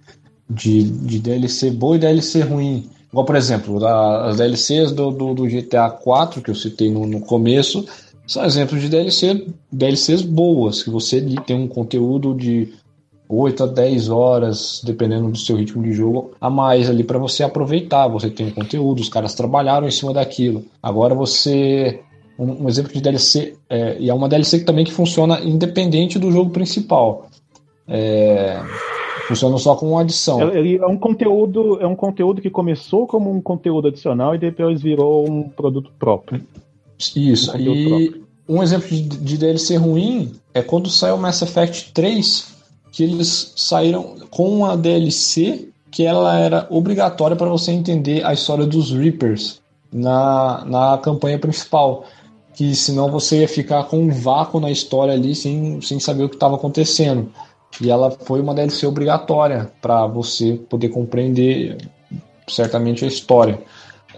[0.53, 2.89] de, de DLC boa e DLC ruim.
[3.11, 7.21] Igual, por exemplo, as DLCs do, do, do GTA 4, que eu citei no, no
[7.21, 7.85] começo,
[8.25, 12.73] são exemplos de DLC, DLCs boas, que você tem um conteúdo de
[13.27, 17.43] 8 a 10 horas, dependendo do seu ritmo de jogo, a mais ali para você
[17.43, 18.07] aproveitar.
[18.07, 20.63] Você tem um conteúdo, os caras trabalharam em cima daquilo.
[20.81, 21.99] Agora você.
[22.39, 26.31] Um, um exemplo de DLC, é, e é uma DLC também que funciona independente do
[26.31, 27.27] jogo principal.
[27.87, 28.59] É,
[29.27, 30.51] funciona só com uma adição.
[30.51, 34.81] Ele é um conteúdo, é um conteúdo que começou como um conteúdo adicional e depois
[34.81, 36.41] virou um produto próprio.
[37.15, 37.55] Isso.
[37.55, 42.47] Um E um exemplo de, de DLC ruim é quando saiu o Mass Effect 3,
[42.91, 48.65] que eles saíram com uma DLC que ela era obrigatória para você entender a história
[48.65, 52.05] dos Reapers na, na campanha principal.
[52.53, 56.29] Que senão você ia ficar com um vácuo na história ali sem, sem saber o
[56.29, 57.31] que estava acontecendo.
[57.79, 61.77] E ela foi uma DLC obrigatória para você poder compreender
[62.47, 63.59] certamente a história.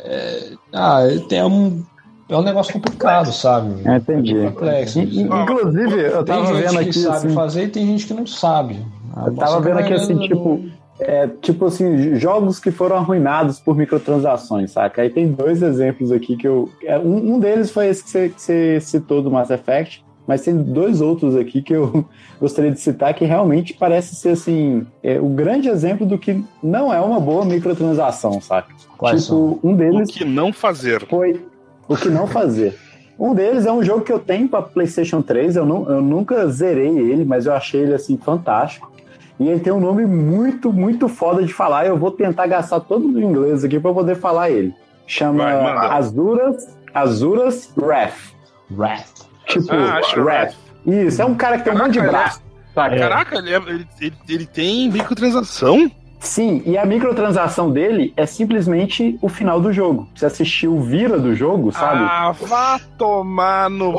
[0.04, 1.84] É, ah, tem um,
[2.28, 3.82] é um negócio complicado, sabe?
[3.86, 4.34] Eu entendi.
[4.50, 5.00] Complexo.
[5.00, 6.94] In- in- Inclusive, eu Tem tava gente vendo que aqui.
[6.94, 8.86] sabe assim, fazer e tem gente que não sabe.
[9.26, 10.66] Eu tava vendo aqui assim, tipo,
[11.00, 15.04] é, tipo assim, jogos que foram arruinados por microtransações, saca?
[15.04, 16.70] Aí tem dois exemplos aqui que eu.
[16.84, 20.42] é, Um, um deles foi esse que você, que você citou do Mass Effect, mas
[20.42, 22.06] tem dois outros aqui que eu
[22.40, 26.94] gostaria de citar que realmente parece ser assim, é, o grande exemplo do que não
[26.94, 28.74] é uma boa microtransação, saca?
[28.98, 31.06] Quais tipo, um O deles que não fazer?
[31.08, 31.46] foi
[31.88, 32.78] o que não fazer.
[33.20, 36.48] Um deles é um jogo que eu tenho para PlayStation 3, eu, nu- eu nunca
[36.48, 38.92] zerei ele, mas eu achei ele assim fantástico.
[39.40, 41.86] E ele tem um nome muito, muito foda de falar.
[41.86, 44.74] Eu vou tentar gastar todo o inglês aqui para poder falar ele.
[45.06, 45.90] Chama Vai.
[45.98, 48.34] Azuras, Azuras Wrath.
[48.72, 49.26] Wrath.
[49.62, 50.54] Tipo, Ah, acho Wrath.
[50.86, 52.42] Isso, é um cara que tem um monte de Caraca, braço.
[52.76, 52.98] saca?
[52.98, 55.90] Caraca, ele, é- ele, ele, ele tem microtransação?
[56.20, 60.08] Sim, e a microtransação dele é simplesmente o final do jogo.
[60.16, 62.02] Você assistiu o vira do jogo, sabe?
[62.02, 63.94] Ah, vá tomar no.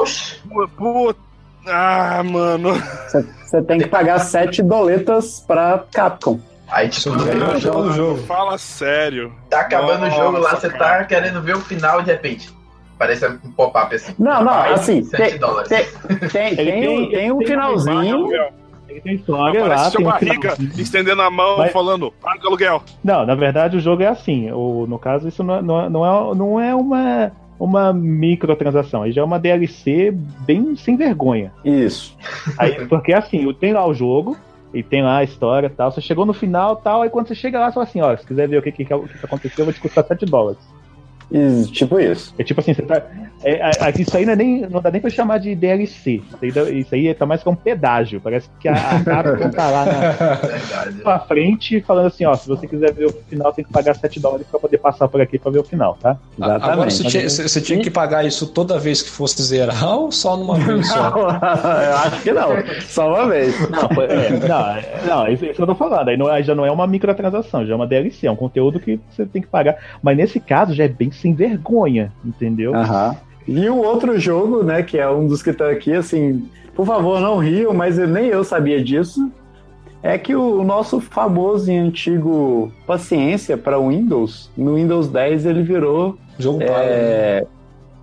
[0.77, 1.19] Puta.
[1.67, 2.73] Ah, mano.
[3.45, 6.39] Você tem que pagar sete doletas pra Capcom.
[6.69, 8.23] aí tipo, Isso é o jogo.
[8.25, 9.33] Fala sério.
[9.51, 12.51] tá acabando o jogo lá, Nossa, você tá querendo ver o final de repente.
[12.99, 14.15] Parece um pop-up assim.
[14.19, 15.69] Não, não, assim, 7 tem- dólares.
[15.69, 15.85] tem-
[16.31, 18.29] Tem, tem, tem- um- um finalzinho.
[18.89, 20.81] Ele tem história lá, seu tem um barriga finalzinho.
[20.83, 22.83] estendendo a mão Mas- falando, paga aluguel.
[23.03, 24.51] Não, na verdade o jogo é assim.
[24.53, 29.03] O, no caso, isso não é, não é, não é, não é uma, uma microtransação.
[29.03, 30.13] Aí já é uma DLC
[30.47, 31.53] bem sem vergonha.
[31.65, 32.17] Isso.
[32.59, 34.37] Aí, porque assim, tem lá o jogo,
[34.73, 35.91] e tem lá a história e tal.
[35.91, 38.27] Você chegou no final tal, aí quando você chega lá, você fala assim, ó, se
[38.27, 38.93] quiser ver o que, que, que
[39.25, 40.59] aconteceu, vai te custar 7 dólares.
[41.71, 42.35] Tipo isso.
[42.39, 43.03] É tipo assim, você tá.
[43.45, 46.23] É, é, é, isso aí não, é nem, não dá nem pra chamar de DLC.
[46.43, 48.21] Isso aí, isso aí tá mais que um pedágio.
[48.21, 49.85] Parece que a, a Capcom tá lá
[51.05, 54.19] na, frente falando assim, ó, se você quiser ver o final, tem que pagar 7
[54.19, 56.17] dólares pra poder passar por aqui pra ver o final, tá?
[56.41, 59.99] Agora você Mas- tinha, você- você tinha que pagar isso toda vez que fosse zerar
[59.99, 61.13] ou só numa vez só?
[61.15, 62.49] eu acho que não.
[62.89, 63.55] Só uma vez.
[63.69, 66.09] Não, pô, é, não, é, não, isso, isso que eu tô falando.
[66.09, 68.81] Aí, não, aí já não é uma microtransação, já é uma DLC, é um conteúdo
[68.81, 69.77] que você tem que pagar.
[70.03, 72.75] Mas nesse caso já é bem sem vergonha, entendeu?
[72.75, 73.17] Aham.
[73.47, 77.21] E o outro jogo, né, que é um dos que tá aqui, assim, por favor,
[77.21, 79.31] não riam, mas eu- nem eu sabia disso.
[80.03, 86.17] É que o nosso famoso e antigo paciência para Windows, no Windows 10 ele virou
[86.39, 86.73] Jogo pago.
[86.75, 87.47] é,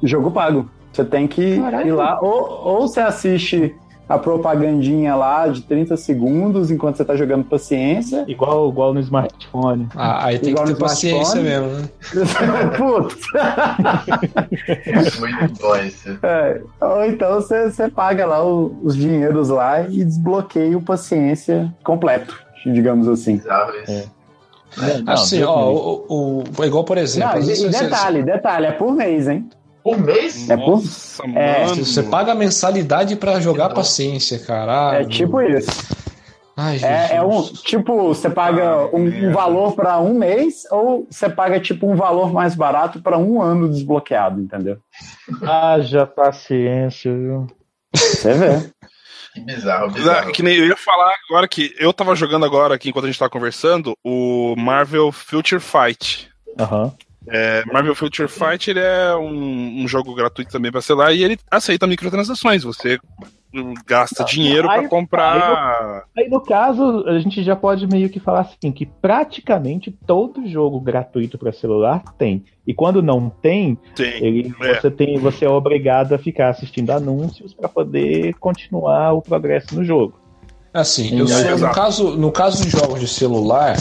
[0.01, 0.69] jogo pago.
[0.91, 1.87] Você tem que Caralho.
[1.87, 3.75] ir lá, ou, ou você assiste
[4.13, 8.25] a propagandinha lá de 30 segundos enquanto você tá jogando paciência.
[8.27, 9.87] Igual, igual no smartphone.
[9.95, 11.89] Ah, aí tem Igual que no ter paciência mesmo, né?
[12.77, 13.15] Putz.
[15.19, 16.19] Muito bom isso.
[16.23, 21.73] É, ou então você, você paga lá o- os dinheiros lá e desbloqueia o paciência
[21.83, 23.37] completo, digamos assim.
[23.37, 24.11] Bizarro isso.
[25.05, 29.27] Não, assim, ó, o, o- igual por exemplo, Não, e, detalhe, detalhe, é por mês,
[29.27, 29.49] hein?
[29.83, 30.49] Um mês?
[30.49, 31.85] É por- Nossa, é, mano.
[31.85, 34.97] você paga a mensalidade pra jogar paciência, caralho.
[35.05, 35.69] É tipo isso.
[36.55, 41.29] Ai, É, é um, tipo, você paga um, um valor para um mês ou você
[41.29, 44.77] paga tipo um valor mais barato para um ano desbloqueado, entendeu?
[45.41, 47.47] Haja paciência, viu?
[47.95, 48.71] Você vê.
[49.33, 50.31] Que bizarro, bizarro.
[50.33, 53.17] Que nem eu ia falar agora que eu tava jogando agora aqui enquanto a gente
[53.17, 56.29] tava conversando o Marvel Future Fight.
[56.59, 56.93] Aham.
[57.27, 61.37] É, Marvel Future Fight ele é um, um jogo gratuito também pra celular e ele
[61.49, 62.63] aceita microtransações.
[62.63, 62.97] Você
[63.85, 66.03] gasta dinheiro Aí- pra comprar.
[66.17, 70.79] Aí no caso, a gente já pode meio que falar assim, que praticamente todo jogo
[70.79, 72.43] gratuito para celular tem.
[72.65, 74.23] E quando não tem, Tem.
[74.23, 74.79] ele, É.
[74.79, 79.83] você tem, você é obrigado a ficar assistindo anúncios para poder continuar o progresso no
[79.83, 80.17] jogo.
[80.73, 83.75] Assim, eu É, sou, no, caso, no caso de jogos de celular,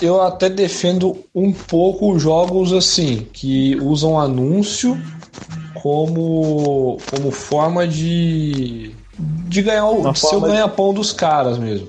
[0.00, 4.96] eu até defendo um pouco jogos assim, que usam anúncio
[5.74, 11.88] como, como forma de, de ganhar o seu forma de- ganha-pão dos caras mesmo.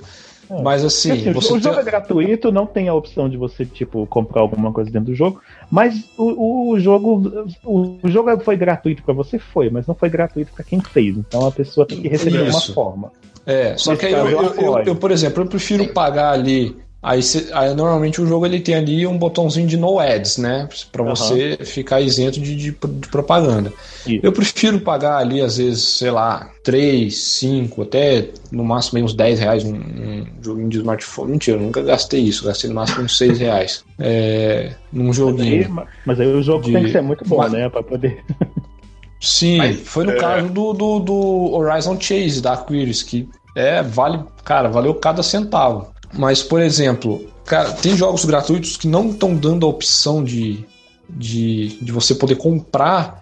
[0.64, 4.06] Mas assim, assim, o jogo tem- é gratuito, não tem a opção de você, tipo,
[4.08, 9.02] comprar alguma coisa dentro do jogo, mas o, o jogo o, o jogo foi gratuito
[9.02, 11.16] pra você, foi, mas não foi gratuito pra quem fez.
[11.18, 12.68] Então a pessoa tem que receber de Isso.
[12.70, 13.12] uma forma.
[13.46, 15.88] É, só Nesse que aí eu, caso, eu eu, eu- eu, por exemplo, eu prefiro
[15.94, 16.76] pagar ali.
[17.04, 20.70] Aí, cê- aí normalmente o jogo ele tem ali um botãozinho de no ads, né?
[20.92, 21.16] Pra Aham.
[21.16, 23.74] você ficar isento de, de- de propaganda.
[24.06, 24.20] Isso.
[24.22, 29.40] Eu prefiro pagar ali, às vezes, sei lá, 3, 5, até no máximo uns 10
[29.40, 31.32] reais um, um joguinho de smartphone.
[31.32, 33.84] Mentira, eu nunca gastei isso, gastei no máximo uns 6 reais.
[33.98, 35.86] É, num Mas aí, joguinho.
[36.06, 37.68] mas aí o jogo De- tem que ser muito bom, Mas- né?
[37.68, 38.24] Pra poder.
[39.20, 40.16] Sim, Mas, foi no é.
[40.18, 45.88] caso do, do, do Horizon Chase da Aquiris, que é, vale, cara, valeu cada centavo.
[46.14, 50.66] Mas, por exemplo, cara, tem jogos gratuitos que não estão dando a opção de,
[51.10, 53.22] de, de você poder comprar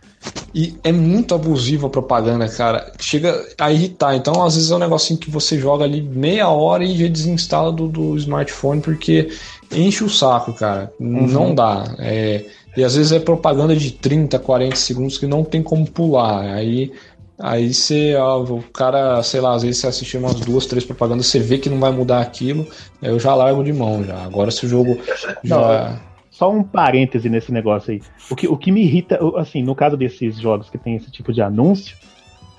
[0.54, 2.92] e é muito abusiva a propaganda, cara.
[3.00, 4.16] Chega a irritar.
[4.16, 7.72] Então, às vezes é um negocinho que você joga ali meia hora e já desinstala
[7.72, 9.30] do, do smartphone porque
[9.72, 10.92] enche o saco, cara.
[11.00, 11.96] Não dá.
[12.00, 16.42] É, e às vezes é propaganda de 30, 40 segundos que não tem como pular.
[16.42, 16.92] Aí
[17.40, 21.28] aí você, ó, o cara, sei lá, às vezes você assistir umas duas, três propagandas,
[21.28, 22.68] você vê que não vai mudar aquilo,
[23.02, 24.24] aí eu já largo de mão já.
[24.24, 25.00] Agora se o jogo
[25.44, 26.00] já
[26.30, 28.02] Só um parêntese nesse negócio aí.
[28.30, 31.34] O que, o que me irrita, assim, no caso desses jogos que tem esse tipo
[31.34, 31.98] de anúncio,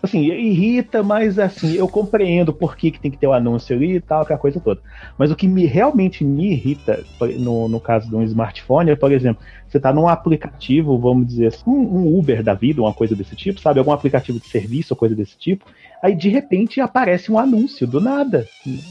[0.03, 3.97] assim, irrita, mas assim, eu compreendo por que, que tem que ter o anúncio ali
[3.97, 4.81] e tal, aquela coisa toda.
[5.19, 7.05] Mas o que me realmente me irrita,
[7.39, 11.49] no, no caso de um smartphone, é, por exemplo, você tá num aplicativo, vamos dizer
[11.49, 13.79] assim, um, um Uber da vida, uma coisa desse tipo, sabe?
[13.79, 15.65] Algum aplicativo de serviço ou coisa desse tipo.
[16.03, 18.49] Aí de repente aparece um anúncio do nada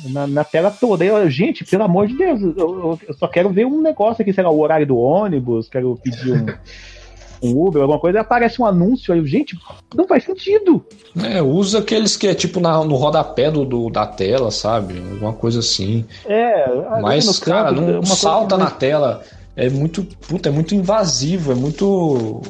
[0.09, 1.03] na, na tela toda.
[1.03, 4.31] Eu, gente, pelo amor de Deus, eu, eu- eu só quero ver um negócio aqui,
[4.31, 6.45] sei lá, o horário do ônibus, quero pedir um,
[7.41, 9.57] um Uber, alguma coisa, aparece um anúncio aí, gente,
[9.95, 10.83] não faz sentido.
[11.23, 14.97] É, usa aqueles que é tipo na- no rodapé do, do- da tela, sabe?
[15.13, 16.05] Alguma coisa assim.
[16.25, 16.65] É,
[17.01, 19.23] Mas, no cara, caso, não uma coisa salta mais- na tela.
[19.55, 20.03] É muito.
[20.27, 22.41] Puta, é muito invasivo, é muito.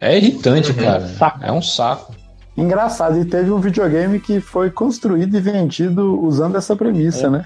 [0.00, 0.76] É irritante, Uhum.
[0.78, 1.08] cara.
[1.08, 1.38] Saco.
[1.44, 2.14] É um saco.
[2.56, 7.44] Engraçado, e teve um videogame que foi construído e vendido usando essa premissa, né?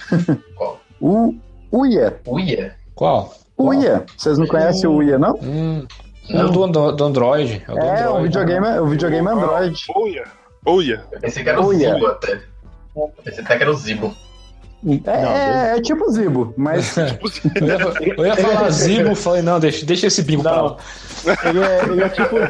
[0.57, 0.81] Qual?
[1.01, 1.35] O
[1.73, 2.21] Uia.
[2.29, 2.75] Uia?
[2.95, 3.35] Qual?
[3.59, 4.05] Uia.
[4.16, 5.35] Vocês não conhecem o Uia, não?
[5.42, 5.85] Hum,
[6.33, 7.62] é o do, Andro- do Android.
[7.68, 8.23] É, o do É, o Android.
[8.25, 9.81] videogame, o videogame Android.
[9.95, 10.25] Olha,
[10.66, 11.05] olha.
[11.12, 11.99] Eu pensei que era o Oh, yeah.
[11.99, 12.40] Zibo até.
[13.25, 14.14] Pensei até que era o Zibo.
[15.07, 17.07] É, é tipo Zibo, mas Eu
[17.64, 20.64] ia, eu ia falar Zibo, falei, não, deixa, deixa esse bingo pra Não.
[20.64, 20.77] lá.
[21.45, 22.35] Ele é, ele é tipo.
[22.35, 22.42] Oi,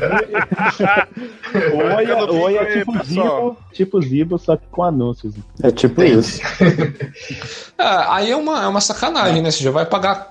[2.07, 3.05] Fica no oi é tipo.
[3.05, 5.35] Zibo, tipo Zibo, só que com anúncios.
[5.62, 6.40] é tipo isso.
[7.79, 9.51] Ah, aí é uma, é uma sacanagem, né?
[9.51, 10.31] Você já vai pagar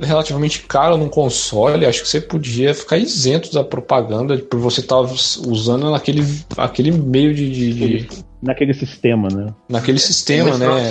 [0.00, 4.98] relativamente caro num console, acho que você podia ficar isento da propaganda por você estar
[4.98, 6.22] usando naquele,
[6.56, 7.72] aquele meio de, de-
[8.06, 9.52] de- Naquele sistema, né?
[9.68, 10.90] naquele sistema, né?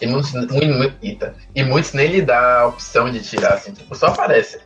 [0.00, 0.32] E muitos,
[1.54, 4.58] e muitos nem lhe dá a opção de tirar, assim, tipo, só aparece.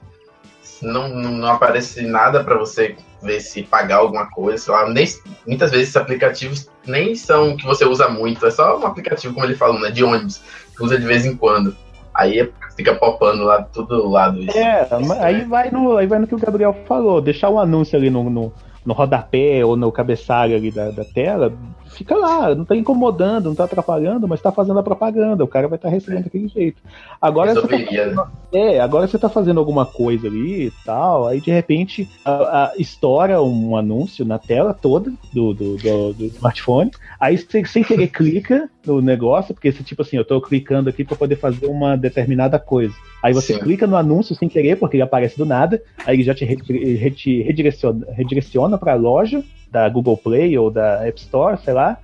[0.80, 4.88] Não, não, não aparece nada pra você ver se pagar alguma coisa, sei lá.
[4.90, 5.06] Nem,
[5.46, 9.46] muitas vezes esses aplicativos nem são que você usa muito, é só um aplicativo, como
[9.46, 10.40] ele falou, né, de ônibus,
[10.76, 11.76] que usa de vez em quando.
[12.14, 14.56] Aí fica popando lá, tudo lado isso.
[14.56, 17.96] É, Isso aí vai no, aí vai no que o Gabriel falou, deixar o anúncio
[17.96, 18.52] ali no, no,
[18.84, 21.52] no rodapé ou no cabeçalho ali da, da tela,
[21.92, 25.68] fica lá, não tá incomodando, não tá atrapalhando, mas tá fazendo a propaganda, o cara
[25.68, 26.82] vai estar recebendo daquele jeito.
[27.20, 28.24] Agora você tá né?
[28.52, 32.72] É, agora você tá fazendo alguma coisa ali e tal, aí de repente a, a-
[32.76, 38.08] estoura um anúncio na tela toda do, do, do- do smartphone, aí você sem querer
[38.12, 41.96] clica no negócio, porque você, tipo assim, eu tô clicando aqui pra poder fazer uma
[41.96, 42.94] determinada coisa.
[43.22, 43.60] Aí você Sim.
[43.60, 46.58] clica no anúncio sem querer, porque ele aparece do nada, aí ele já te, re-
[46.96, 51.96] re- te redireciona, redireciona pra loja da Google Play ou da App Store, sei lá.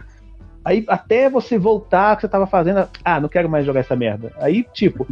[0.64, 4.32] Aí até você voltar que você tava fazendo, ah, não quero mais jogar essa merda.
[4.38, 5.06] Aí, tipo,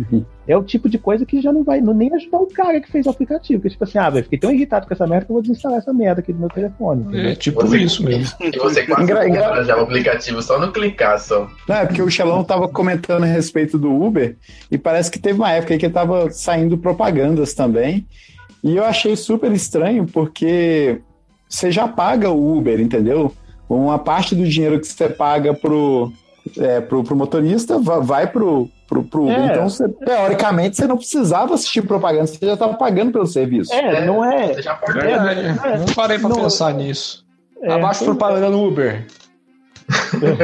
[0.46, 2.90] é o tipo de coisa que já não vai não, nem ajudar o cara que
[2.90, 3.62] fez o aplicativo.
[3.62, 5.78] Que tipo assim, ah, velho, fiquei tão irritado com essa merda que eu vou desinstalar
[5.78, 7.02] essa merda aqui do meu telefone.
[7.04, 7.30] entendeu?
[7.30, 8.36] É tipo Você- isso mesmo.
[8.42, 11.48] E você quase Engra- engra- já o aplicativo só no clicar só.
[11.66, 14.36] Não, é porque o Xelão tava comentando a respeito do Uber
[14.70, 18.07] e parece que teve uma época aí que tava saindo propagandas também.
[18.62, 21.00] E eu achei super estranho porque
[21.49, 23.32] você já paga o Uber, entendeu?
[23.68, 26.12] Uma parte do dinheiro que você paga pro,
[26.59, 29.38] é, pro, pro motorista va- vai pro, pro, pro Uber.
[29.40, 29.47] É.
[29.47, 33.72] Então, você- teoricamente, você não precisava assistir propaganda, você já estava pagando pelo serviço.
[33.72, 34.55] É, não é.
[34.55, 37.24] Você já pode É, Verdade, Não parei pra Não- pensar nisso.
[37.62, 39.07] é, Abaixo propaganda no Uber.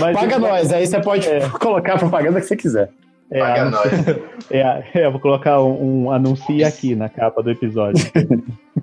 [0.00, 1.48] mas- Paga nós, aí você pode É.
[1.58, 2.90] colocar a propaganda que você quiser.
[3.32, 6.10] É, Paga anuncio- é, é, vou colocar um, um
[6.66, 8.04] aqui na capa do episódio.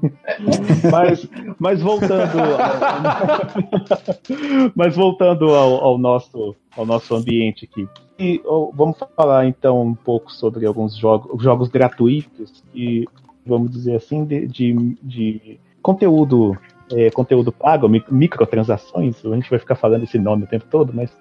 [0.91, 1.27] mas,
[1.59, 2.57] mas voltando, ao,
[4.75, 7.87] mas voltando ao, ao nosso, ao nosso ambiente aqui.
[8.17, 13.05] E, ó, vamos falar então um pouco sobre alguns jogos, jogos gratuitos e
[13.45, 16.57] vamos dizer assim de, de, de conteúdo
[16.91, 19.23] é, conteúdo pago, mi- microtransações.
[19.23, 21.11] A gente vai ficar falando esse nome o tempo todo, mas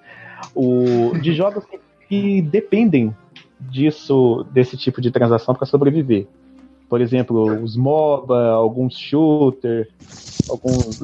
[0.55, 3.15] o, de jogos que, que dependem
[3.59, 6.27] disso, desse tipo de transação para sobreviver.
[6.89, 9.87] Por exemplo, os MOBA, alguns shooter,
[10.49, 10.99] alguns,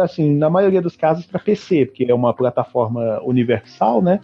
[0.00, 4.20] assim, na maioria dos casos para PC, porque é uma plataforma universal, né?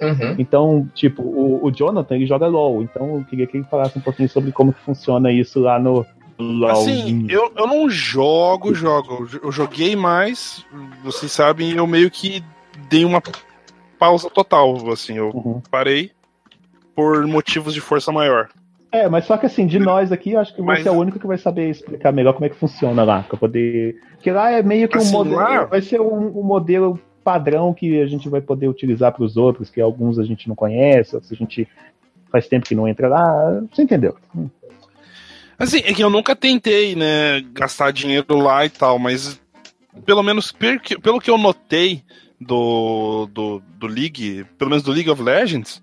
[0.00, 0.36] Uhum.
[0.38, 4.00] Então, tipo, o, o Jonathan ele joga LOL, então eu queria que ele falasse um
[4.00, 6.06] pouquinho sobre como que funciona isso lá no
[6.38, 6.70] LOL.
[6.70, 9.28] Assim, eu, eu não jogo, jogo.
[9.42, 10.64] Eu joguei mais,
[11.02, 12.42] vocês sabem, eu meio que
[12.88, 13.20] dei uma
[14.00, 15.60] pausa total, assim, eu Uhum.
[15.70, 16.10] parei
[16.96, 18.48] por motivos de força maior.
[18.90, 20.96] É, mas só que assim, de nós aqui, eu acho que Mas- você é o
[20.96, 23.94] único que vai saber explicar melhor como é que funciona lá, pra poder.
[24.14, 25.36] Porque lá é meio que um Assim, modelo.
[25.36, 29.36] lá- Vai ser um, um modelo padrão que a gente vai poder utilizar para os
[29.36, 31.68] outros, que alguns a gente não conhece, outros a gente
[32.32, 33.60] faz tempo que não entra lá.
[33.72, 34.16] Você entendeu?
[35.58, 39.38] Assim, é que eu nunca tentei, né, gastar dinheiro lá e tal, mas
[40.06, 40.50] pelo menos
[41.02, 42.02] pelo que eu notei
[42.40, 45.82] do, do, do League, pelo menos do League of Legends,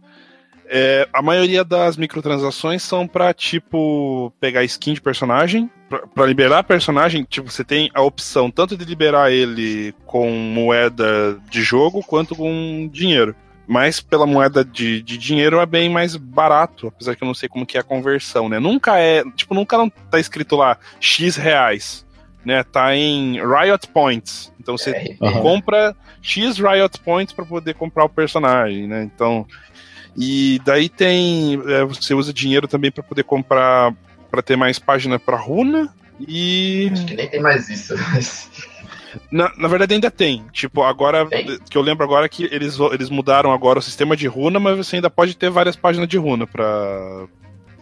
[0.69, 5.69] é, a maioria das microtransações são pra, tipo, pegar skin de personagem,
[6.13, 11.61] pra liberar personagem, tipo, você tem a opção tanto de liberar ele com moeda de
[11.61, 13.35] jogo quanto com dinheiro.
[13.65, 17.49] Mas pela moeda de, de dinheiro é bem mais barato, apesar que eu não sei
[17.49, 18.59] como que é a conversão, né?
[18.59, 22.05] Nunca é, tipo, nunca não tá escrito lá X reais,
[22.47, 22.63] né?
[22.63, 24.53] Tá em Riot Points.
[24.57, 25.41] Então você É, Aham.
[25.41, 29.03] compra X Riot Points para poder comprar o personagem, né?
[29.03, 29.45] Então,
[30.15, 33.93] e daí tem, é, você usa dinheiro também para poder comprar,
[34.31, 37.93] para ter mais página para runa e Acho que nem tem mais isso.
[39.29, 40.45] na, na verdade ainda tem.
[40.53, 41.59] Tipo, agora Tem?
[41.69, 44.95] que eu lembro agora que eles, eles mudaram agora o sistema de runa, mas você
[44.95, 47.25] ainda pode ter várias páginas de runa pra,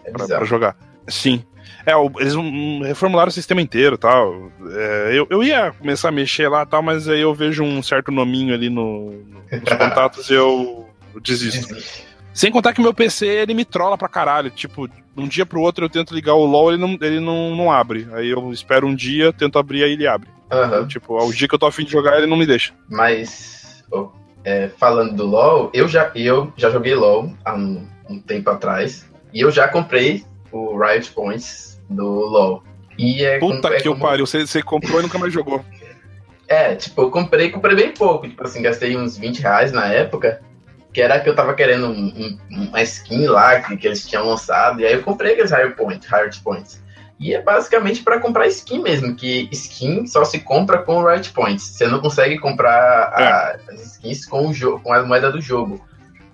[0.03, 0.75] É pra jogar.
[1.07, 1.43] Sim.
[1.85, 4.51] É, o- eles hum, reformularam o sistema inteiro tal.
[4.71, 8.11] É, eu, eu ia começar a mexer lá tal, mas aí eu vejo um certo
[8.11, 10.89] nominho ali no, no- nos contatos e eu
[11.21, 11.75] desisto.
[12.33, 14.49] Sem contar que meu PC ele me trola pra caralho.
[14.49, 17.55] Tipo, de um dia pro outro eu tento ligar o LOL ele não, ele não,
[17.55, 18.07] não abre.
[18.13, 20.27] Aí eu espero um dia, tento abrir aí ele abre.
[20.51, 20.87] Aham.
[20.87, 22.73] Tipo, ao dia que eu tô afim de jogar ele não me deixa.
[22.89, 24.09] Mas ó,
[24.43, 29.05] é, falando do LoL, eu já, eu já joguei LoL há um, um tempo atrás.
[29.33, 32.63] E eu já comprei o Riot Points do LoL.
[32.97, 35.63] E é Puta é que como- pariu, você, você comprou e nunca mais jogou.
[36.47, 38.29] É, tipo, eu comprei, comprei bem pouco.
[38.29, 40.41] Tipo assim, gastei uns 20 reais na época.
[40.93, 44.27] Que era que eu tava querendo um- um- uma skin lá que, que eles tinham
[44.27, 44.79] lançado.
[44.79, 46.07] E aí eu comprei aqueles Riot Points.
[46.43, 46.83] Points.
[47.19, 49.15] E é basicamente pra comprar skin mesmo.
[49.15, 51.63] Que skin só se compra com Riot Points.
[51.63, 55.83] Você não consegue comprar a- as skins com, o jogo, com a moeda do jogo.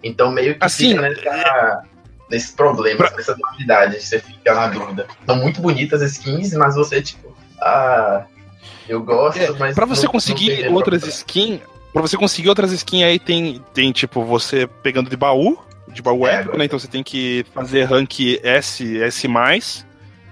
[0.04, 1.84] Então meio que Assim, fica nessa,
[2.32, 4.02] nesses problemas, nessa dualidade.
[4.02, 5.06] Você fica na dúvida.
[5.26, 8.24] São muito bonitas as skins, mas você, tipo, ah.
[8.88, 9.76] Eu gosto, É, mas.
[9.76, 11.60] Pra você não- não conseguir teria outras pra- skins,
[11.94, 15.58] pra você conseguir outras skins aí tem, tem tipo você pegando de baú,
[15.88, 16.66] de baú É, épico, né?
[16.66, 19.28] Então você tem que fazer rank S, S+.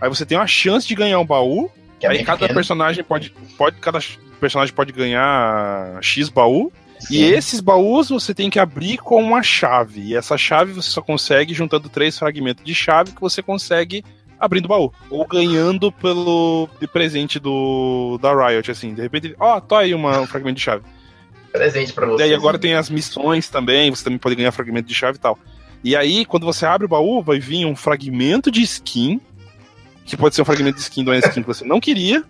[0.01, 1.69] Aí você tem uma chance de ganhar um baú.
[2.01, 2.55] é aí cada pequeno.
[2.55, 3.99] personagem pode, pode cada
[4.39, 6.71] personagem pode ganhar X baú.
[6.99, 7.15] Sim.
[7.15, 10.01] E esses baús você tem que abrir com uma chave.
[10.01, 14.03] E essa chave você só consegue juntando três fragmentos de chave que você consegue
[14.39, 14.93] abrindo o baú.
[15.09, 18.93] Ou ganhando pelo de presente do da Riot, assim.
[18.93, 20.83] De repente, ó, tô aí uma, um fragmento de chave.
[21.51, 22.23] presente pra você.
[22.23, 25.37] Daí agora tem as missões também, você também pode ganhar fragmento de chave e tal.
[25.83, 29.21] E aí, quando você abre o baú, vai vir um fragmento de skin.
[30.05, 32.23] Que pode ser um fragmento de skin de uma skin que você não queria.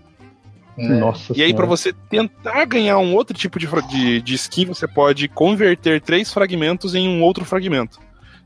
[0.87, 1.65] Nossa E aí, pra Senhora.
[1.67, 6.95] você tentar ganhar um outro tipo de, de, de skin, você pode converter três fragmentos
[6.95, 7.99] em um outro fragmento.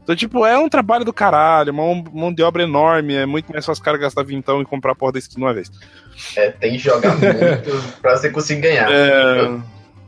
[0.04, 3.52] Então, tipo, é um trabalho do caralho, uma mão- mão de obra enorme, é muito
[3.52, 5.72] mais fácil os caras gastar vintão e comprar a porra da skin de uma vez.
[6.36, 8.92] É, tem que jogar muito pra você conseguir ganhar.
[8.92, 9.50] É,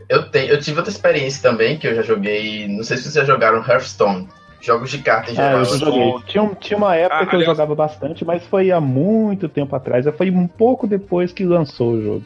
[0.09, 2.67] Eu, tenho, eu tive outra experiência também, que eu já joguei.
[2.67, 4.28] Não sei se vocês já jogaram Hearthstone.
[4.66, 5.59] Jogos de carta em Ah, geral.
[5.59, 6.13] eu já joguei.
[6.26, 9.76] Tinha, tinha uma época Ah, que eu aliás- jogava bastante, mas foi há muito tempo
[9.76, 10.05] atrás.
[10.18, 12.24] Foi um pouco depois que lançou o jogo.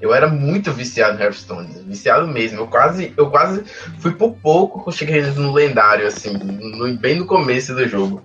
[0.00, 2.60] Eu era muito viciado em Hearthstone, viciado mesmo.
[2.60, 3.64] Eu quase, eu quase
[3.98, 8.22] fui por pouco que eu cheguei no lendário, assim, no- bem no começo do jogo.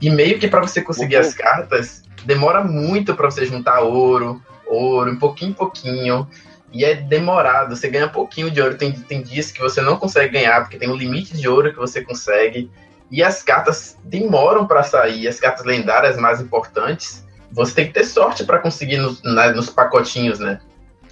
[0.00, 5.10] E meio que pra você conseguir as cartas, demora muito pra você juntar ouro, ouro,
[5.12, 6.26] um pouquinho em pouquinho.
[6.72, 8.76] E é demorado, você ganha pouquinho de ouro.
[8.76, 11.78] Tem, tem dias que você não consegue ganhar, porque tem um limite de ouro que
[11.78, 12.70] você consegue.
[13.12, 18.04] e as cartas demoram para sair, as cartas lendárias mais importantes, você tem que ter
[18.04, 20.60] sorte para conseguir nos, na- nos pacotinhos, né?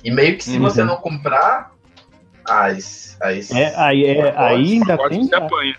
[0.05, 0.63] E meio que se Uhum.
[0.63, 1.73] você não comprar
[2.45, 3.17] as.
[3.21, 5.29] as É, aí, é, aí ainda tem.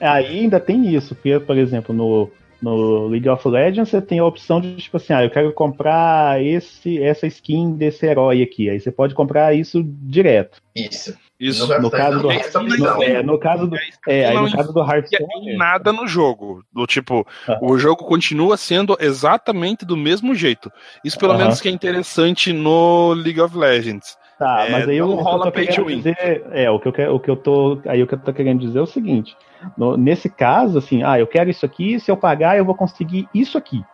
[0.01, 2.29] Aí ainda tem isso, porque, por exemplo, no,
[2.61, 6.43] no League of Legends você tem a opção de, tipo assim, ah, eu quero comprar
[6.43, 8.69] esse, essa skin desse herói aqui.
[8.69, 10.61] Aí você pode comprar isso direto.
[10.75, 11.17] Isso.
[11.39, 11.65] Isso.
[11.65, 14.91] No, No caso do, no, é, no caso do, é, aí no caso do Não
[14.91, 15.45] Hearthstone.
[15.45, 16.61] tem nada no jogo.
[16.73, 17.57] Do tipo, Ah.
[17.61, 20.69] o jogo continua sendo exatamente do mesmo jeito.
[21.03, 21.43] Isso pelo Aham.
[21.43, 24.17] menos que é interessante no League of Legends.
[24.39, 25.97] Tá, É, mas aí não eu rola pay to win.
[25.97, 26.15] dizer
[26.53, 28.79] é o que eu o que eu tô aí o que eu tô querendo dizer
[28.79, 29.35] é o seguinte:
[29.77, 33.29] no- nesse caso, assim, ah, eu quero isso aqui, se eu pagar eu vou conseguir
[33.33, 33.85] isso aqui.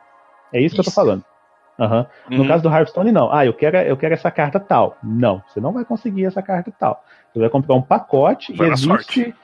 [0.54, 0.96] É isso, que eu tô Isso.
[0.96, 1.24] falando.
[1.80, 2.08] Aham.
[2.30, 2.48] No Uhum.
[2.48, 3.32] caso do Hearthstone, não.
[3.32, 5.00] Ah, eu quero, eu quero essa carta tal.
[5.04, 7.04] Não, você não vai conseguir essa carta tal.
[7.34, 9.36] Você vai comprar um pacote Vai e existe sorte.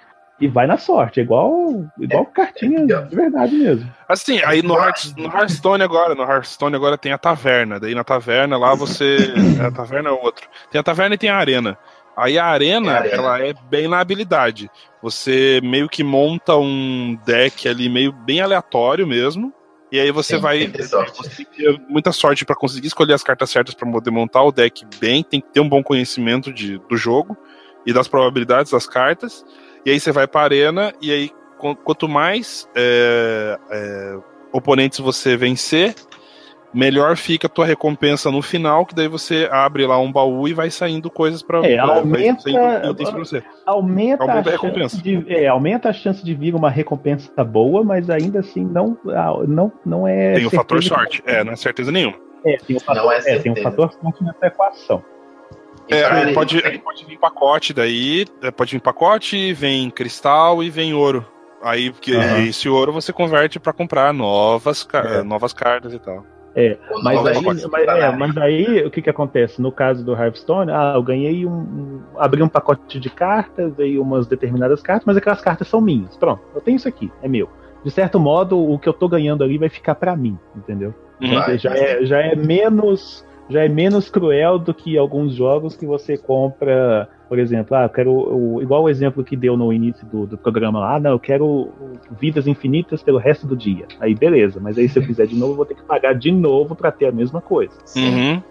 [0.41, 1.19] E vai na sorte.
[1.19, 3.01] É igual, igual cartinha é.
[3.03, 3.89] de verdade mesmo.
[4.09, 7.79] Assim, aí no, Hearth- no Hearthstone agora, no Hearthstone agora tem a taverna.
[7.79, 9.17] Daí na taverna lá você.
[9.61, 10.47] é, A taverna é outro.
[10.71, 11.77] Tem a taverna e tem a arena.
[12.17, 13.15] Aí a arena, É a arena.
[13.15, 14.69] ela é bem na habilidade.
[15.01, 19.53] Você meio que monta um deck ali meio bem aleatório mesmo.
[19.91, 20.57] E aí você Sim, vai.
[20.59, 20.87] tem que ter.
[20.87, 24.85] Você tem muita sorte pra conseguir escolher as cartas certas pra poder montar o deck
[24.99, 25.21] bem.
[25.23, 27.35] Tem que ter um bom conhecimento de, do jogo
[27.85, 29.45] e das probabilidades das cartas.
[29.85, 34.17] E aí você vai pra arena e aí qu- quanto mais é, é,
[34.53, 35.95] oponentes você vencer,
[36.73, 40.53] melhor fica a tua recompensa no final, que daí você abre lá um baú e
[40.53, 43.43] vai saindo coisas pra, É, aumenta- pra você.
[43.65, 44.95] Aumenta, Aumenta a a recompensa.
[44.97, 48.97] chance de, é, aumenta a chance de vir uma recompensa boa, mas ainda assim não,
[49.47, 50.33] não, não é.
[50.35, 51.21] Tem o fator sorte.
[51.25, 52.17] É, não é certeza nenhuma.
[52.43, 55.03] que- É, tem o fator, Não é é, tem um fator sorte nessa equação.
[55.91, 60.93] É, ele- pode, pode vir pacote daí, é, pode vir pacote, vem cristal e vem
[60.93, 61.25] ouro.
[61.63, 62.39] Aí porque Aham.
[62.43, 65.21] esse ouro você converte pra comprar novas, É.
[65.21, 66.25] novas cartas e tal.
[66.53, 69.61] o Mas aí, mas, é, mas aí o que que acontece?
[69.61, 74.27] No caso do Hearthstone, ah, eu ganhei um, abri um pacote de cartas, veio umas
[74.27, 76.17] determinadas cartas, mas aquelas cartas são minhas.
[76.17, 77.47] Pronto, eu tenho isso aqui, é meu.
[77.85, 80.93] De certo modo, o que eu tô ganhando ali vai ficar pra mim, entendeu?
[81.21, 81.35] Uhum.
[81.39, 81.57] Vai.
[81.57, 86.17] já, é, já é menos já é menos cruel do que alguns jogos que você
[86.17, 90.25] compra, por exemplo, ah, eu quero o, igual o exemplo que deu no início do,
[90.25, 91.69] do programa lá, ah, não, eu quero
[92.19, 93.85] vidas infinitas pelo resto do dia.
[93.99, 96.31] Aí beleza, mas aí se eu fizer de novo, eu vou ter que pagar de
[96.31, 97.73] novo pra ter a mesma coisa.
[97.95, 98.41] Uhum.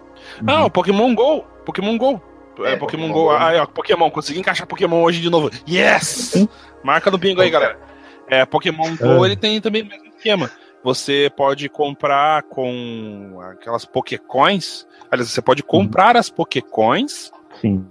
[0.45, 1.43] Ah, o Pokémon GO!
[1.65, 2.21] Pokémon GO!
[2.59, 3.23] É, É, Pokémon, Pokémon Go.
[3.23, 3.29] Go.
[3.31, 5.49] Ah, é, ó, Pokémon, consegui encaixar Pokémon hoje de novo.
[5.67, 6.47] Yes!
[6.83, 7.79] Marca no bingo aí, galera.
[8.27, 9.25] É, Pokémon Go, Ah.
[9.25, 10.49] ele tem também o mesmo esquema.
[10.83, 14.87] Você pode comprar com aquelas Pokécoins.
[15.11, 17.85] Aliás, você pode comprar as Pokécoins, Sim.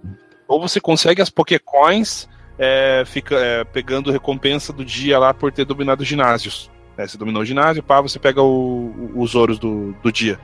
[0.48, 2.28] ou você consegue as Pokécoins
[2.58, 6.70] é, fica, é, pegando recompensa do dia lá por ter dominado ginásios.
[6.96, 7.06] né?
[7.06, 10.38] Você dominou o ginásio, pá, você pega o- os ouros do, do dia.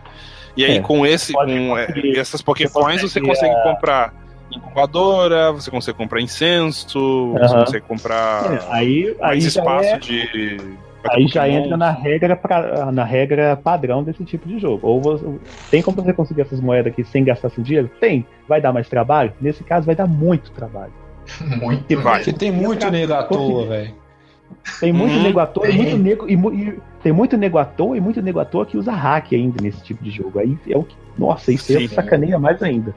[0.57, 4.14] E aí, É, com esse, com é, conseguir- essas Pokécoins, você consegue, consegue comprar
[4.51, 7.64] incubadora, você consegue comprar incenso, você Aham.
[7.64, 10.78] consegue comprar É, aí aí mais já, espaço é, de.
[11.11, 11.59] Aí já Pokémon.
[11.65, 14.87] entra na regra, pra, na regra padrão desse tipo de jogo.
[14.87, 15.25] Ou você,
[15.71, 17.91] tem como você conseguir essas moedas aqui sem gastar seu dinheiro?
[18.01, 18.27] Tem.
[18.49, 19.33] Vai dar mais trabalho?
[19.41, 20.93] Nesse caso, vai dar muito trabalho.
[21.61, 22.19] Muito vai.
[22.23, 23.95] Porque tem muito nego à toa, velho.
[24.79, 25.23] Tem muito Uhum.
[25.25, 25.77] nego à toa e Tem.
[25.83, 26.29] muito nego.
[26.29, 26.35] E,
[26.69, 29.61] e tem muito nego à toa e muito nego à toa que usa hack ainda
[29.61, 30.39] nesse tipo de jogo.
[30.39, 30.95] Aí é o que.
[31.19, 31.95] Nossa, isso aí Sim.
[31.97, 32.95] sacaneia mais ainda.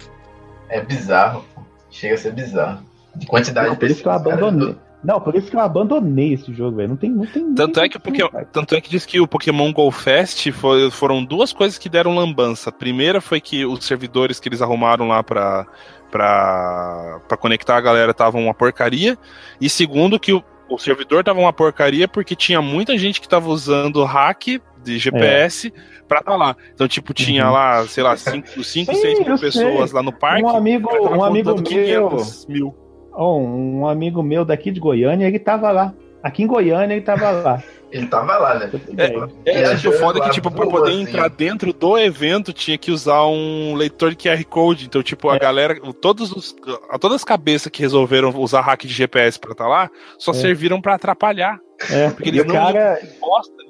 [0.70, 1.44] É bizarro.
[1.56, 1.62] pô.
[1.90, 2.84] Chega a ser bizarro.
[3.16, 4.76] De quantidade Não, de por isso que eu pessoas, cara, abandonei.
[5.04, 6.90] Não, por isso que eu abandonei esse jogo, velho.
[6.90, 7.54] Não tem, não tem.
[7.54, 10.92] Tanto é que o Pokémon, tanto é que diz que o Pokémon Go Fest foi-
[10.92, 12.70] foram duas coisas que deram lambança.
[12.70, 15.66] A primeira foi que os servidores que eles arrumaram lá pra,
[16.12, 19.18] pra, pra conectar a galera estavam uma porcaria.
[19.60, 23.50] E segundo, que o, o servidor tava uma porcaria porque tinha muita gente que tava
[23.50, 25.74] usando hack de GPS
[26.08, 26.56] pra tá lá.
[26.74, 27.54] Então, tipo, tinha Uhum.
[27.54, 29.96] lá, sei lá, 5, Sim, 6 mil pessoas sei.
[29.96, 30.44] lá no parque.
[30.44, 31.64] Um amigo, mas tava um amigo meu.
[31.64, 32.76] 500 mil.
[33.14, 35.94] Ó, um amigo meu daqui de Goiânia, ele tava lá.
[36.22, 37.64] Aqui em Goiânia ele tava lá.
[37.92, 38.70] Ele tava lá, né?
[38.98, 41.02] É, Ele o achou foda é que, tipo, pra poder assim.
[41.02, 44.86] entrar dentro do evento tinha que usar um leitor de QR Code.
[44.86, 45.40] Então, tipo, a É.
[45.40, 46.56] galera, todos os,
[46.92, 49.90] a- todas as cabeças que resolveram usar hack de GPS pra estar lá,
[50.20, 50.36] só É.
[50.36, 51.58] serviram pra atrapalhar.
[51.92, 52.56] É, Porque e eles o não.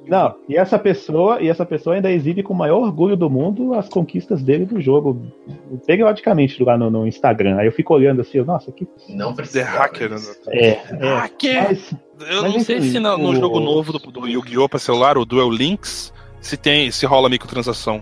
[0.07, 3.75] Não, e essa pessoa, e essa pessoa ainda exibe com o maior orgulho do mundo
[3.75, 5.21] as conquistas dele do jogo,
[5.85, 7.57] periodicamente lá no, no Instagram.
[7.57, 8.87] Aí eu fico olhando assim, eu, nossa, que.
[9.09, 9.63] Não precisa.
[9.65, 10.17] hacker, né?
[10.47, 10.79] É, é.
[11.19, 11.63] Hacker!
[11.67, 11.95] Mas,
[12.27, 14.67] Eu mas não sei enfim, se no, no o- jogo novo do, do Yu-Gi-Oh!
[14.67, 18.01] pra celular, o Duel Links, se tem, se rola microtransação.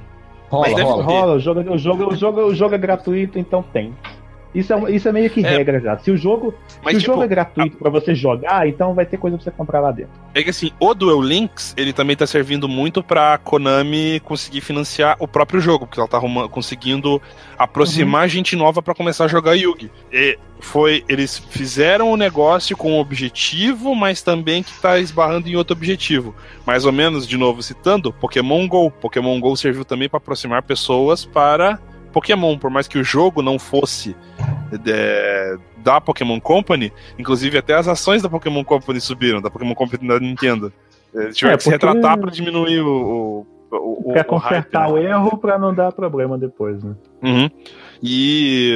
[0.49, 1.03] Rola, Mas rola.
[1.03, 3.93] rola, o jogo, o, jogo, o, jogo, o jogo é gratuito, então tem.
[4.55, 5.49] Isso é, isso é meio que É.
[5.57, 5.97] regra já.
[5.99, 9.05] Se o jogo, Mas, se o tipo, jogo é gratuito pra você jogar, então vai
[9.05, 10.11] ter coisa pra você comprar lá dentro.
[10.33, 15.15] É que assim, o Duel Links, ele também tá servindo muito pra Konami conseguir financiar
[15.19, 17.21] o próprio jogo, porque ela tá arruma- conseguindo
[17.57, 19.91] aproximar gente nova pra começar a jogar Yugi.
[20.11, 25.55] E foi, eles fizeram o negócio com um objetivo, mas também que tá esbarrando em
[25.55, 26.33] outro objetivo.
[26.65, 28.89] Mais ou menos, de novo citando, Pokémon Go.
[28.91, 31.79] Pokémon Go serviu também pra aproximar pessoas para
[32.21, 34.15] Pokémon, por mais que o jogo não fosse
[34.87, 40.07] é, da Pokémon Company, inclusive até as ações da Pokémon Company subiram, da Pokémon Company
[40.07, 40.73] da Nintendo.
[41.13, 43.45] Eles tiveram É, que se retratar pra diminuir o.
[43.71, 45.09] o, o o consertar hype, o né?
[45.11, 46.95] erro pra não dar problema depois, né?
[47.21, 47.49] Uhum.
[48.01, 48.73] E,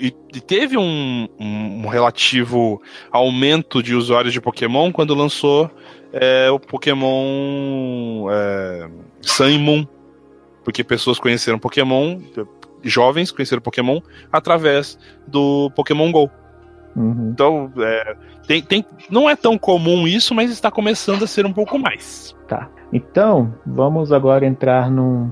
[0.00, 2.80] e- e teve um, um relativo
[3.10, 5.70] aumento de usuários de Pokémon quando lançou
[6.12, 8.88] é, o Pokémon é,
[9.22, 9.86] Sun e Moon.
[10.64, 12.20] Porque pessoas conheceram Pokémon,
[12.82, 14.00] jovens conheceram Pokémon
[14.32, 16.30] através do Pokémon GO.
[16.94, 17.30] Uhum.
[17.32, 18.16] Então, é,
[18.46, 22.36] tem, tem, não é tão comum isso, mas está começando a ser um pouco mais.
[22.46, 22.68] Tá.
[22.92, 25.30] Então, vamos agora entrar num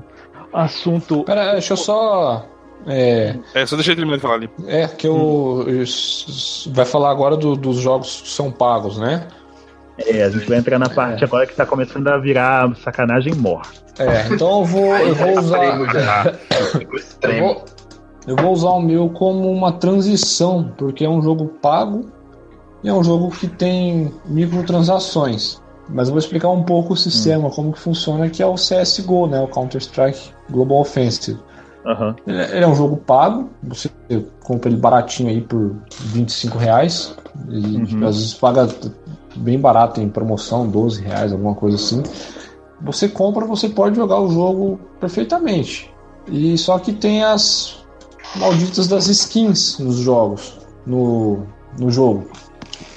[0.51, 1.23] assunto.
[1.23, 2.45] Pera, deixa eu só.
[2.87, 4.49] É, É, só deixa eu terminar de falar ali.
[4.65, 5.63] é que eu.
[5.83, 9.27] s- Vai falar agora do- dos jogos que são pagos, né?
[9.99, 13.61] É, a gente vai entrar na parte agora que tá começando a virar sacanagem mor.
[13.99, 15.59] É, então eu vou, eu vou usar.
[17.21, 17.65] Eu vou,
[18.27, 22.05] eu vou usar o meu como uma transição, porque é um jogo pago
[22.83, 25.59] e é um jogo que tem microtransações.
[25.89, 29.27] Mas eu vou explicar um pouco o sistema, como que funciona, que é o CSGO,
[29.27, 29.41] né?
[29.41, 31.37] O Counter-Strike Global Offensive.
[32.27, 33.89] É ele é um jogo pago, você
[34.43, 37.15] compra ele baratinho aí por 25 reais.
[37.49, 38.07] E Uhum.
[38.07, 38.69] às vezes paga
[39.35, 42.03] bem barato em promoção, 12 reais, alguma coisa assim.
[42.83, 45.93] Você compra, você pode jogar o jogo perfeitamente.
[46.27, 47.83] E só que tem as
[48.35, 51.43] malditas das skins nos jogos, no,
[51.79, 52.27] no jogo.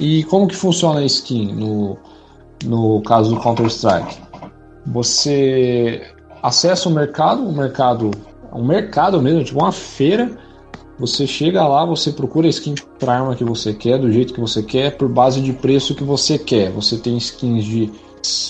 [0.01, 1.99] E como que funciona a skin no,
[2.64, 4.18] no caso do Counter-Strike?
[4.87, 6.03] Você
[6.43, 8.11] acessa o mercado, o mercado
[8.55, 10.30] um mercado mesmo, tipo uma feira.
[10.99, 14.41] Você chega lá, você procura a skin para arma que você quer, do jeito que
[14.41, 16.70] você quer, por base de preço que você quer.
[16.70, 17.91] Você tem skins de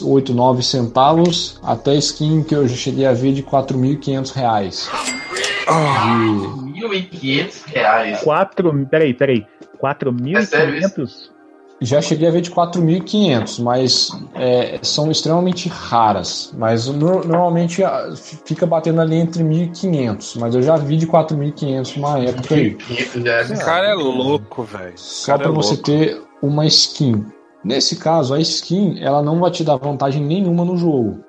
[0.02, 4.90] 8, 9 centavos, até skin que eu já cheguei a ver de 4.500 reais.
[5.34, 8.20] De- 1.500 reais.
[8.20, 8.86] Quatro.
[8.90, 9.46] Peraí, peraí.
[9.82, 11.34] É sério 4.500?
[11.80, 16.54] Já cheguei a ver de 4.500, mas é, são extremamente raras.
[16.56, 18.14] Mas no- normalmente ah,
[18.46, 20.36] fica batendo ali entre 1.500.
[20.38, 22.74] Mas eu já vi de 4.500 uma época aí.
[22.76, 24.92] 1.500 já é Esse cara é louco, velho.
[24.96, 25.84] Só Cara, para é você louco.
[25.84, 27.26] ter uma skin.
[27.64, 31.24] Nesse caso, a skin ela não vai te dar vantagem nenhuma no jogo.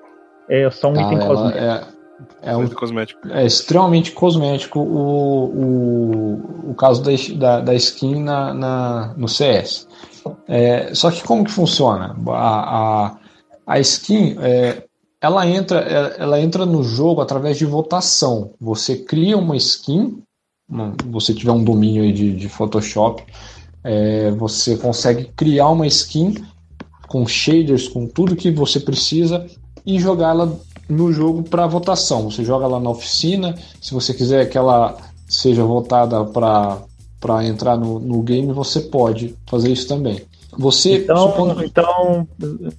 [0.49, 1.01] É só um tá?
[1.01, 1.63] item Ela cosmético.
[1.63, 3.27] é, é, um- cosmético.
[3.29, 9.87] é extremamente cosmético o, o, o caso da, da, da skin na, na- no CS.
[10.47, 12.15] É, só que como que funciona?
[12.29, 13.17] A, a,
[13.67, 14.83] a skin é,
[15.21, 18.53] ela, entra, é, ela entra no jogo através de votação.
[18.59, 20.21] Você cria uma skin,
[20.69, 23.23] uma- você tiver um domínio aí de, de Photoshop,
[23.85, 26.43] é, você consegue criar uma skin
[27.07, 29.45] com shaders, com tudo que você precisa
[29.85, 30.51] e jogá-la
[30.89, 32.29] no jogo para votação.
[32.31, 36.81] Você joga lá na oficina, se você quiser que ela seja votada para
[37.19, 40.21] para entrar no, no game, você pode fazer isso também.
[40.59, 42.27] Você Então, supondo- então,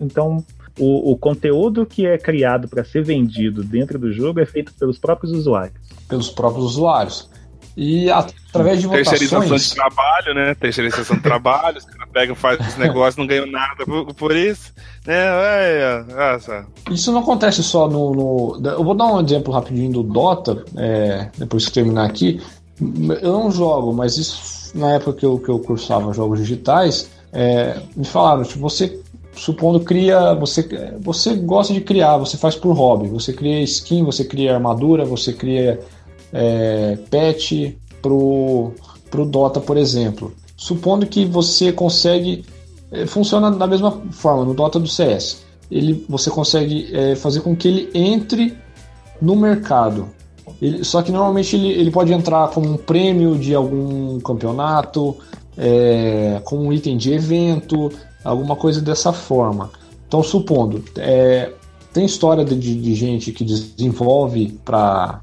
[0.00, 0.44] então
[0.78, 4.98] o, o conteúdo que é criado para ser vendido dentro do jogo é feito pelos
[4.98, 5.74] próprios usuários.
[6.08, 7.28] pelos próprios usuários.
[7.76, 10.54] E através de Terceirização de votações, trabalho, né?
[10.54, 14.72] Terceirização de trabalho, os caras pegam, fazem os negócios, não ganham nada por, por isso.
[15.06, 15.14] Né?
[15.14, 16.66] É, é, essa.
[16.90, 21.28] isso não acontece só no, no- Eu vou dar um exemplo rapidinho do Dota, é,
[21.36, 22.40] depois que terminar aqui.
[23.20, 27.78] Eu não jogo, mas isso na época que eu, que eu cursava jogos digitais, é,
[27.94, 28.98] me falaram, tipo, você
[29.34, 30.66] supondo cria, você,
[31.00, 35.32] você gosta de criar, você faz por hobby, você cria skin, você cria armadura, você
[35.32, 35.78] cria
[36.32, 37.72] é, patch
[38.02, 38.72] pro,
[39.10, 40.32] pro Dota, por exemplo.
[40.56, 42.44] Supondo que você consegue.
[42.90, 45.44] é, Funciona da mesma forma no Dota do CS.
[45.70, 48.54] Ele, você consegue é, fazer com que ele entre
[49.20, 50.08] no mercado.
[50.62, 55.16] Ele- só que normalmente ele, ele pode entrar como um prêmio de algum campeonato,
[55.58, 57.90] é, como um item de evento,
[58.24, 59.70] alguma coisa dessa forma.
[60.06, 61.50] Então, supondo, é,
[61.92, 65.20] tem história de- de gente que desenvolve para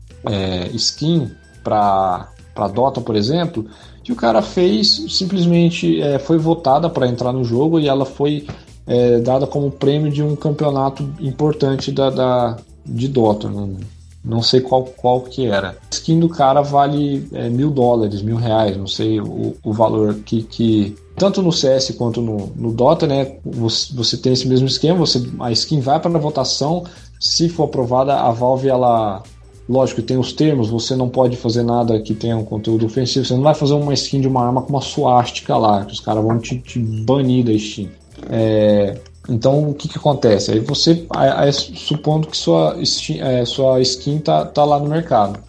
[0.74, 1.32] skin,
[1.64, 2.28] para
[2.74, 3.66] Dota, por exemplo,
[4.04, 8.46] que o cara fez simplesmente é, foi votada para entrar no jogo e ela foi
[8.86, 13.50] é, dada como prêmio de um campeonato importante da, da- de Dota.
[13.50, 13.78] Não,
[14.24, 15.70] não sei qual, qual que era.
[15.70, 20.16] A skin do cara vale é, mil dólares, mil reais, não sei o, o valor
[20.26, 20.96] que, que.
[21.16, 23.38] Tanto no CS quanto no, no Dota, né?
[23.46, 26.84] Você, você tem esse mesmo esquema, você, a skin vai para a votação.
[27.20, 29.22] Se for aprovada, a Valve ela
[29.68, 33.26] Lógico, tem os termos, você não pode fazer nada que tenha um conteúdo ofensivo.
[33.26, 36.02] Você não vai fazer uma skin de uma arma com uma suástica lá, que os
[36.02, 37.90] caras vão te, te, banir da Steam.
[38.30, 38.98] É,
[39.30, 40.52] então, o que, que acontece?
[40.52, 42.76] Aí você, aí, supondo que sua,
[43.20, 45.40] é, sua skin tá, tá lá no mercado.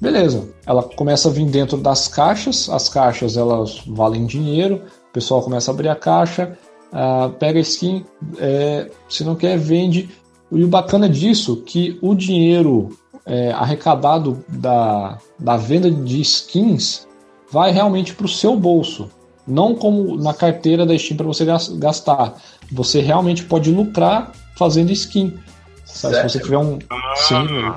[0.00, 5.42] Beleza, ela começa a vir dentro das caixas, as caixas elas valem dinheiro, o pessoal
[5.42, 6.56] começa a abrir a caixa,
[6.92, 8.04] uh, pega a skin,
[8.38, 10.08] é, se não quer, vende.
[10.52, 12.96] E o bacana disso que o dinheiro
[13.28, 17.06] é, arrecadado da, da venda de skins
[17.50, 19.10] vai realmente para o seu bolso,
[19.46, 22.34] não como na carteira da Steam para você gastar.
[22.72, 25.38] Você realmente pode lucrar fazendo skin.
[25.84, 26.78] Se você tiver um.
[27.16, 27.72] Sim,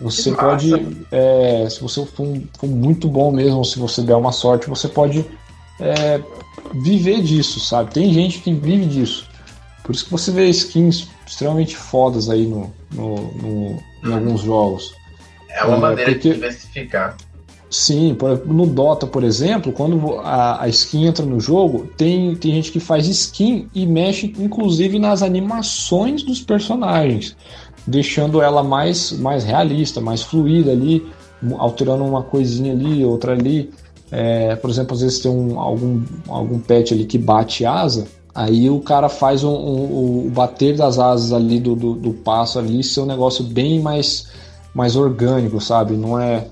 [0.00, 0.72] você pode.
[1.10, 5.24] É, se você for, for, muito bom mesmo, se você der uma sorte, você pode
[5.80, 6.20] é,
[6.82, 7.92] viver disso, sabe?
[7.92, 9.26] Tem gente que vive disso.
[9.82, 14.94] Por isso que você vê skins extremamente fodas aí no, no, no em alguns jogos.
[15.48, 16.28] É uma é, maneira porque...
[16.28, 17.16] de diversificar.
[17.70, 18.14] Sim,
[18.44, 22.78] no Dota, por exemplo, quando a, a, skin entra no jogo, tem, tem gente que
[22.78, 27.34] faz skin e mexe inclusive nas animações dos personagens,
[27.86, 31.10] deixando ela mais, mais realista, mais fluida ali,
[31.56, 33.70] alterando uma coisinha ali, outra ali.
[34.10, 38.70] É, por exemplo, às vezes tem um, algum, algum pet ali que bate asa, Aí
[38.70, 42.82] o cara faz um, um, o bater das asas ali do, do, do, passo ali
[42.82, 44.28] ser um negócio bem mais,
[44.74, 45.94] mais orgânico, sabe?
[45.94, 46.48] Não é.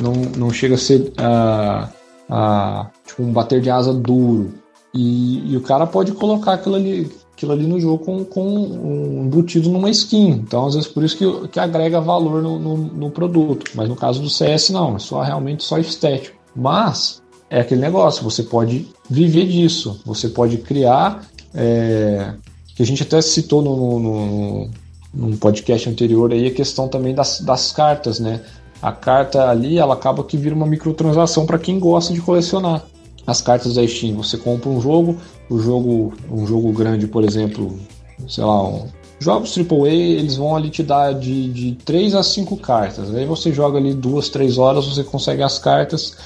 [0.00, 1.88] Não, não chega a ser uh,
[2.32, 4.54] uh, tipo um bater de asa duro.
[4.94, 9.24] E, e, o cara pode colocar aquilo ali, aquilo ali no jogo com, com um
[9.24, 10.30] embutido numa skin.
[10.30, 13.70] Então, às vezes, por isso que, que agrega valor no, no, no produto.
[13.74, 16.36] Mas no caso do CS, não, é só realmente só estético.
[16.56, 22.32] Mas é aquele negócio, você pode viver disso, você pode criar, é,
[22.76, 24.70] que a gente até citou no,
[25.12, 28.40] no, podcast anterior aí, a questão também das, das cartas, né?
[28.80, 32.86] A carta ali, ela acaba que vira uma microtransação para quem gosta de colecionar.
[33.26, 35.16] As cartas da Steam, você compra um jogo,
[35.50, 37.78] o jogo, um jogo grande, por exemplo,
[38.26, 38.86] sei lá, um,
[39.18, 43.14] jogos AAA, eles vão ali te dar de, de 3 a 5 cartas.
[43.14, 46.16] Aí você joga ali duas, três horas, você consegue as cartas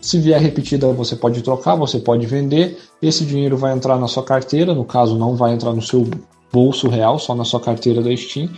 [0.00, 2.78] se vier repetida, você pode trocar, você pode vender.
[3.02, 6.08] Esse dinheiro vai entrar na sua carteira, no caso, não vai entrar no seu
[6.52, 8.48] bolso real, só na sua carteira da Steam.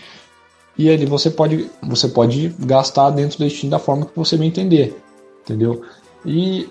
[0.76, 4.48] E ali você pode, você pode gastar dentro da Steam da forma que você bem
[4.48, 4.96] entender,
[5.42, 5.82] entendeu?
[6.24, 6.68] E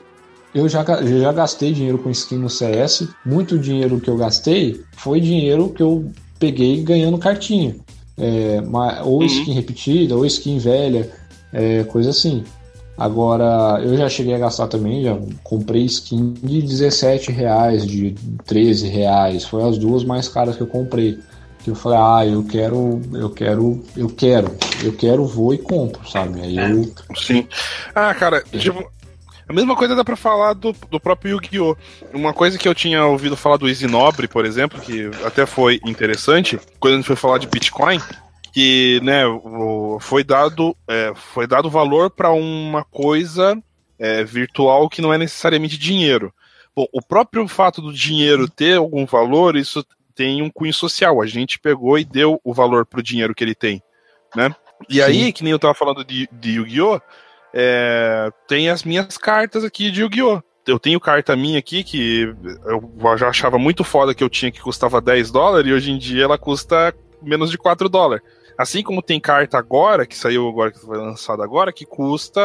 [0.54, 3.08] eu já, já gastei dinheiro com skin no CS.
[3.26, 7.76] Muito dinheiro que eu gastei foi dinheiro que eu peguei ganhando cartinha.
[8.18, 8.62] É,
[9.04, 9.26] ou uhum.
[9.26, 11.10] skin repetida, ou skin velha,
[11.54, 12.44] é, coisa assim.
[13.00, 18.14] Agora, eu já cheguei a gastar também, já comprei skin de 17 reais, de
[18.46, 19.46] 13 reais.
[19.46, 21.18] Foi as duas mais caras que eu comprei.
[21.60, 26.08] Que eu falei, ah, eu quero, eu quero, eu quero, eu quero, vou e compro,
[26.10, 26.42] sabe?
[26.42, 26.94] Aí eu.
[27.16, 27.48] Sim.
[27.96, 28.90] Ah, cara, tipo,
[29.48, 31.76] a mesma coisa dá pra falar do, do próprio Yu-Gi-Oh!
[32.14, 35.80] Uma coisa que eu tinha ouvido falar do Easy Nobre, por exemplo, que até foi
[35.86, 38.00] interessante, quando a gente foi falar de Bitcoin,
[38.60, 39.24] que né,
[40.02, 43.58] foi dado é, foi dado valor para uma coisa
[43.98, 46.34] é, virtual que não é necessariamente dinheiro.
[46.76, 51.22] Bom, o próprio fato do dinheiro ter algum valor, isso tem um cunho social.
[51.22, 53.82] A gente pegou e deu o valor para o dinheiro que ele tem,
[54.36, 54.54] né?
[54.90, 55.02] E Sim.
[55.04, 57.00] aí, que nem eu estava falando de, de Yu-Gi-Oh!
[57.54, 60.44] É, tem as minhas cartas aqui de Yu-Gi-Oh!
[60.68, 62.36] Eu tenho carta minha aqui que
[62.66, 65.98] eu já achava muito foda que eu tinha que custava 10 dólares e hoje em
[65.98, 68.22] dia ela custa menos de 4 dólares.
[68.60, 72.42] Assim como tem carta agora, que saiu agora, que foi lançada agora, que custa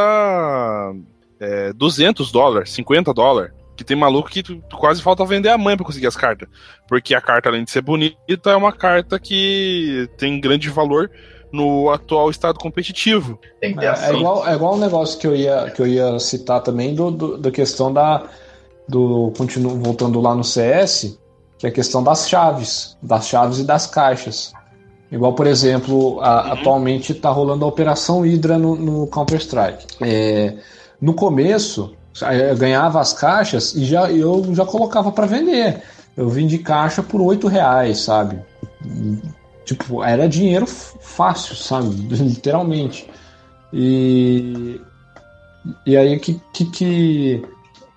[1.41, 3.53] é, 200 dólares, 50 dólares.
[3.77, 6.49] Que tem maluco que tu, tu quase falta vender a mãe para conseguir as cartas.
[6.87, 11.11] Porque a carta, além de ser bonita, é uma carta que tem grande valor
[11.51, 13.37] no atual estado competitivo.
[13.61, 16.95] É, é, igual, é igual um negócio que eu ia, que eu ia citar também
[16.95, 18.23] do, do da questão da.
[18.87, 21.19] Do, continuo, voltando lá no CS,
[21.59, 24.53] que é a questão das chaves, das chaves e das caixas.
[25.15, 26.53] Igual, por exemplo, a, uhum.
[26.55, 29.87] atualmente está rolando a Operação Hydra no, no Counter-Strike.
[30.01, 30.57] É,
[31.01, 31.95] no começo,
[32.49, 35.83] eu ganhava as caixas e já, eu já colocava para vender.
[36.17, 38.41] Eu vendi caixa por oito reais, sabe?
[39.65, 41.91] Tipo, era dinheiro fácil, sabe?
[42.11, 43.09] Literalmente.
[43.73, 44.81] E,
[45.87, 47.47] e aí que, que, que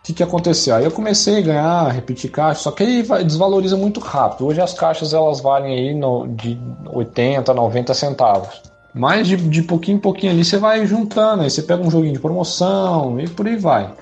[0.08, 0.76] que, que aconteceu?
[0.76, 4.48] Aí eu comecei a ganhar, repetir caixa, só que aí desvaloriza muito rápido.
[4.48, 6.58] Hoje as caixas elas valem aí no, de
[6.94, 8.62] 80, 90 centavos.
[8.94, 12.14] Mas de, de pouquinho em pouquinho ali você vai juntando, aí você pega um joguinho
[12.14, 13.94] de promoção e por aí vai.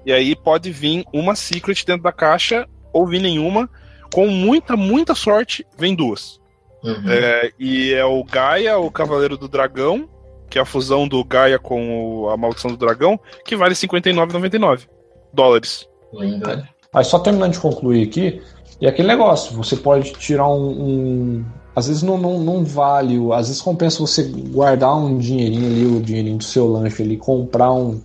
[0.05, 3.69] E aí pode vir uma Secret dentro da caixa, ou vir nenhuma.
[4.13, 6.39] Com muita, muita sorte, vem duas.
[6.83, 7.09] Uhum.
[7.09, 10.07] É, e é o Gaia, o Cavaleiro do Dragão,
[10.49, 13.75] que é a fusão do Gaia com o- a Maldição do Dragão, que vale R$
[13.75, 14.87] 59,99
[15.33, 15.87] dólares.
[16.13, 16.67] Lindo, né?
[16.93, 18.41] Mas só terminando de concluir aqui,
[18.79, 20.69] e aquele negócio, você pode tirar um.
[20.69, 21.45] um-
[21.75, 25.85] às vezes não, não, não vale, o- às vezes compensa você guardar um dinheirinho ali,
[25.87, 27.99] o dinheirinho do seu lanche ali, comprar um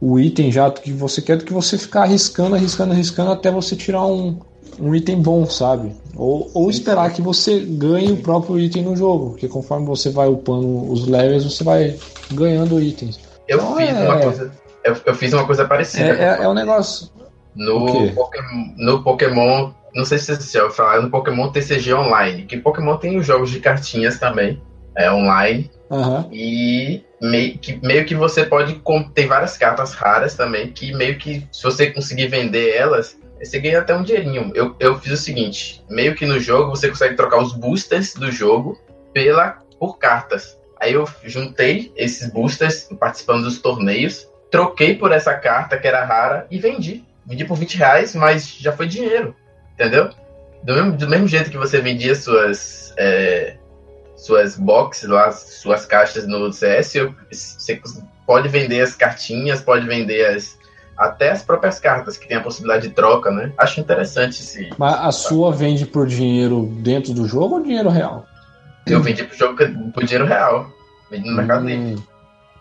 [0.00, 3.74] o item já que você quer do que você ficar arriscando, arriscando, arriscando até você
[3.74, 4.38] tirar um,
[4.78, 5.92] um item bom, sabe?
[6.16, 10.28] Ou, ou esperar que você ganhe o próprio item no jogo, porque conforme você vai
[10.28, 11.98] upando os levels, você vai
[12.32, 13.18] ganhando itens.
[13.48, 14.52] Eu Não, fiz é- uma coisa.
[14.84, 16.04] Eu, eu fiz uma coisa É, parecida.
[16.04, 17.08] é, é um negócio.
[17.54, 18.12] No?
[18.14, 23.18] Pokémon, no Pokémon, não sei se ouviram falar, no Pokémon TCG Online, que Pokémon tem
[23.18, 24.62] os jogos de cartinhas também,
[24.98, 26.28] é online, Aham.
[26.32, 28.82] e meio que, meio que você pode,
[29.14, 33.78] tem várias cartas raras também, que meio que, se você conseguir vender elas, você ganha
[33.78, 34.50] até um dinheirinho.
[34.54, 38.32] Eu, eu fiz o seguinte, meio que no jogo você consegue trocar os boosters do
[38.32, 38.76] jogo
[39.14, 40.58] pela, por cartas.
[40.80, 46.46] Aí eu juntei esses boosters participando dos torneios, troquei por essa carta que era rara
[46.50, 47.04] e vendi.
[47.24, 49.34] Vendi por 20 reais, mas já foi dinheiro.
[49.74, 50.10] Entendeu?
[50.64, 52.92] Do mesmo, do mesmo jeito que você vendia suas.
[52.96, 53.57] é,
[54.18, 56.94] suas boxes lá, suas caixas no CS,
[57.30, 57.80] você
[58.26, 60.58] pode vender as cartinhas, pode vender as.
[60.96, 63.52] Até as próprias cartas, que tem a possibilidade de troca, né?
[63.56, 64.68] Acho interessante esse.
[64.76, 68.26] Mas a sua vende por dinheiro dentro do jogo ou dinheiro real?
[68.84, 69.56] Eu vendi pro jogo
[69.94, 70.68] por dinheiro real.
[71.08, 71.94] Vendi no Mercado Livre.
[71.94, 72.02] Hum,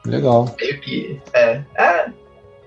[0.05, 0.55] legal.
[0.59, 2.11] meio que é, é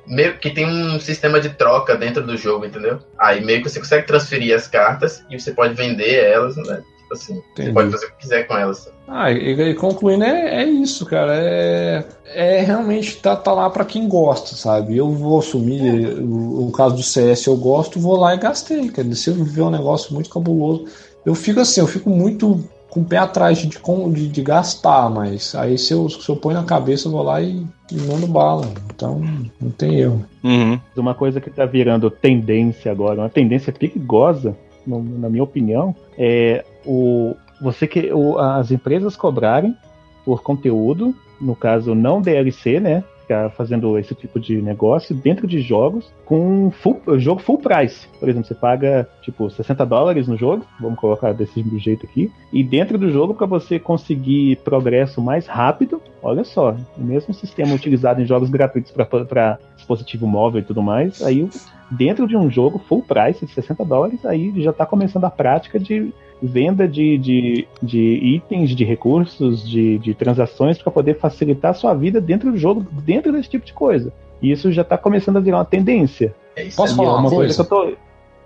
[0.08, 2.98] meio que tem um sistema de troca dentro do jogo, entendeu?
[3.16, 6.82] Aí meio que você consegue transferir as cartas e você pode vender elas, né?
[7.12, 7.68] Assim, Entendi.
[7.68, 8.88] você pode fazer o que quiser com elas.
[9.08, 11.32] Ah, e, e concluindo, é, é isso, cara.
[11.34, 14.96] É, é realmente tá, tá lá pra quem gosta, sabe?
[14.96, 19.12] Eu vou assumir, o, o caso do CS eu gosto, vou lá e gastei, cara.
[19.14, 20.84] Se eu ver um negócio muito cabuloso,
[21.26, 25.54] eu fico assim, eu fico muito com o pé atrás de, de, de gastar, mas
[25.54, 28.66] aí se eu, se eu ponho na cabeça, eu vou lá e, e mando bala.
[28.94, 29.20] Então,
[29.60, 30.24] não tem erro.
[30.42, 30.78] Uhum.
[30.96, 34.56] Uma coisa que está virando tendência agora, uma tendência perigosa,
[34.86, 39.76] no- na minha opinião, é o você que o- as empresas cobrarem
[40.24, 43.04] por conteúdo, no caso não DLC, né?
[43.22, 48.08] Ficar fazendo esse tipo de negócio dentro de jogos com full, jogo full price.
[48.18, 52.64] Por exemplo, você paga tipo 60 dólares no jogo, vamos colocar desse jeito aqui, e
[52.64, 58.20] dentro do jogo para você conseguir progresso mais rápido, olha só, o mesmo sistema utilizado
[58.20, 61.48] em jogos gratuitos para dispositivo móvel e tudo mais, aí
[61.90, 65.78] dentro de um jogo full price de 60 dólares, aí já está começando a prática
[65.78, 66.12] de
[66.42, 71.94] venda de, de, de itens, de recursos, de, de transações para poder facilitar a sua
[71.94, 74.12] vida dentro do jogo, dentro desse tipo de coisa.
[74.42, 76.34] E isso já está começando a virar uma tendência.
[76.56, 76.96] É isso Posso aí.
[76.96, 77.54] falar é uma coisa?
[77.54, 77.92] que eu tô.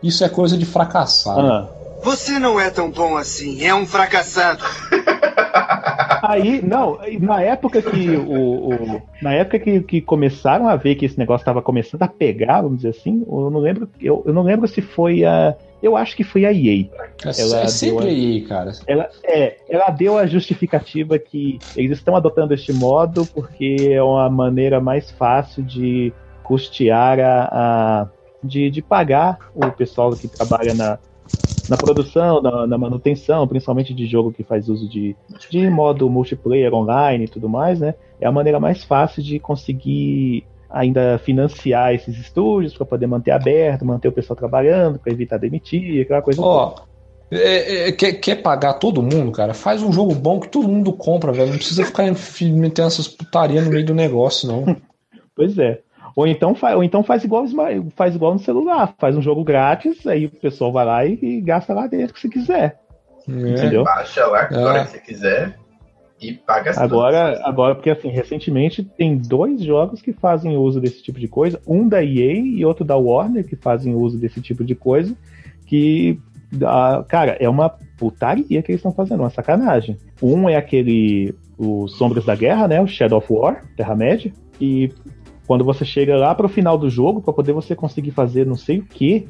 [0.03, 1.40] Isso é coisa de fracassado.
[1.40, 1.68] Ah,
[2.03, 4.62] Você não é tão bom assim, é um fracassado.
[6.22, 11.05] Aí, não, na época que o, o- na época que, que começaram a ver que
[11.05, 14.42] esse negócio estava começando a pegar, vamos dizer assim, eu não lembro, eu, eu não
[14.42, 15.55] lembro se foi a,
[15.85, 16.89] eu acho que foi a EA.
[17.26, 18.72] É, Ela é sempre deu a- aí, cara.
[18.87, 24.28] Ela, é, ela deu a justificativa que eles estão adotando este modo porque é uma
[24.30, 26.12] maneira mais fácil de
[26.43, 27.49] custear a,
[28.03, 28.09] a-
[28.43, 30.99] de, de pagar o pessoal que trabalha na,
[31.66, 35.16] na produção, na, na manutenção, principalmente de jogo que faz uso de,
[35.51, 37.95] de modo multiplayer online e tudo mais, né?
[38.20, 40.45] É a maneira mais fácil de conseguir
[40.75, 46.03] ainda financiar esses estúdios para poder manter aberto, manter o pessoal trabalhando, para evitar demitir,
[46.03, 46.43] aquela coisa.
[46.43, 46.75] Ó,
[47.31, 49.55] é, é, quer, quer pagar todo mundo, cara?
[49.55, 51.51] Faz um jogo bom que todo mundo compra, velho.
[51.51, 54.77] Não precisa ficar metendo essas putarias no meio do negócio, não.
[55.35, 55.81] pois é.
[56.16, 57.45] Ou então, faz, ou então faz, igual,
[57.95, 61.41] faz igual no celular, faz um jogo grátis, aí o pessoal vai lá e, e
[61.41, 62.81] gasta lá dentro que você quiser.
[63.29, 63.33] É.
[63.33, 63.85] Entendeu?
[63.85, 65.64] Baixa lá que hora que você quiser
[66.21, 71.03] e paga as agora, agora, porque assim, recentemente tem dois jogos que fazem uso desse
[71.03, 74.65] tipo de coisa, um da EA e outro da Warner que fazem uso desse tipo
[74.65, 75.15] de coisa,
[75.67, 76.19] que
[76.62, 79.99] ah, cara, é uma putaria que eles estão fazendo, uma sacanagem.
[80.23, 84.93] Um é aquele o Sombras da Guerra, né, o Shadow of War, Terra-média, e
[85.47, 88.57] quando você chega lá para o final do jogo, para poder você conseguir fazer não
[88.57, 89.29] sei o que,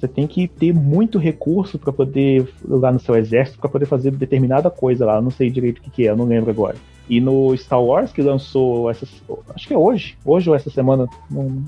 [0.00, 4.10] você tem que ter muito recurso para poder lá no seu exército para poder fazer
[4.12, 5.20] determinada coisa lá.
[5.20, 6.76] Não sei direito o que, que, é, não lembro agora.
[7.08, 9.06] E no Star Wars que lançou essa,
[9.54, 11.06] acho que é hoje, hoje ou essa semana,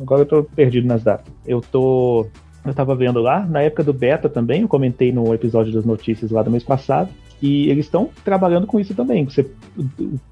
[0.00, 1.32] agora eu tô perdido nas datas.
[1.46, 2.26] Eu tô
[2.64, 6.30] eu tava vendo lá, na época do beta também, eu comentei no episódio das notícias
[6.30, 7.10] lá do mês passado,
[7.42, 9.24] e eles estão trabalhando com isso também.
[9.24, 9.44] Você,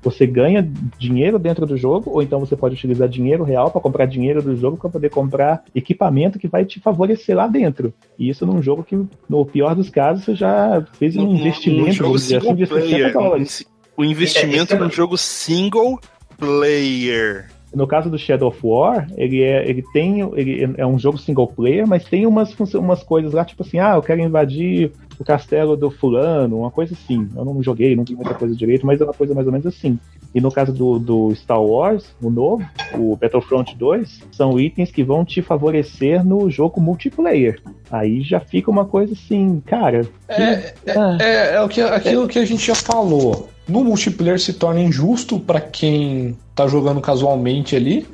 [0.01, 0.63] você ganha
[0.97, 4.55] dinheiro dentro do jogo, ou então você pode utilizar dinheiro real para comprar dinheiro do
[4.57, 7.93] jogo para poder comprar equipamento que vai te favorecer lá dentro.
[8.17, 8.97] E isso num jogo que,
[9.29, 13.11] no pior dos casos, você já fez um, um investimento um jogo assim, de 60
[13.11, 13.67] dólares.
[13.97, 15.99] O investimento no jogo single
[16.39, 17.51] player.
[17.73, 21.47] No caso do Shadow of War, ele é, ele tem, ele é um jogo single
[21.47, 25.77] player, mas tem umas, umas coisas lá, tipo assim, ah, eu quero invadir o castelo
[25.77, 27.29] do fulano, uma coisa assim.
[27.37, 29.67] Eu não joguei, não vi muita coisa direito, mas é uma coisa mais ou menos
[29.67, 29.99] assim.
[30.35, 32.65] E no caso do, do Star Wars, o novo,
[32.95, 37.61] o Battlefront 2, são itens que vão te favorecer no jogo multiplayer.
[37.91, 40.09] Aí já fica uma coisa assim, cara.
[40.29, 43.85] É, que, é, ah, é, é, o que, aquilo que a gente já falou no
[43.85, 48.07] multiplayer se torna injusto para quem tá jogando casualmente ali,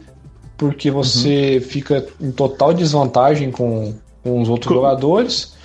[0.57, 1.69] porque você uhum.
[1.69, 4.75] fica em total desvantagem com, com os outros com...
[4.75, 5.56] jogadores.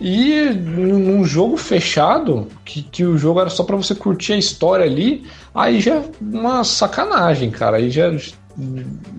[0.00, 4.84] E num jogo fechado, que, que o jogo era só para você curtir a história
[4.84, 5.24] ali,
[5.54, 7.76] aí já é uma sacanagem, cara.
[7.76, 8.12] Aí já,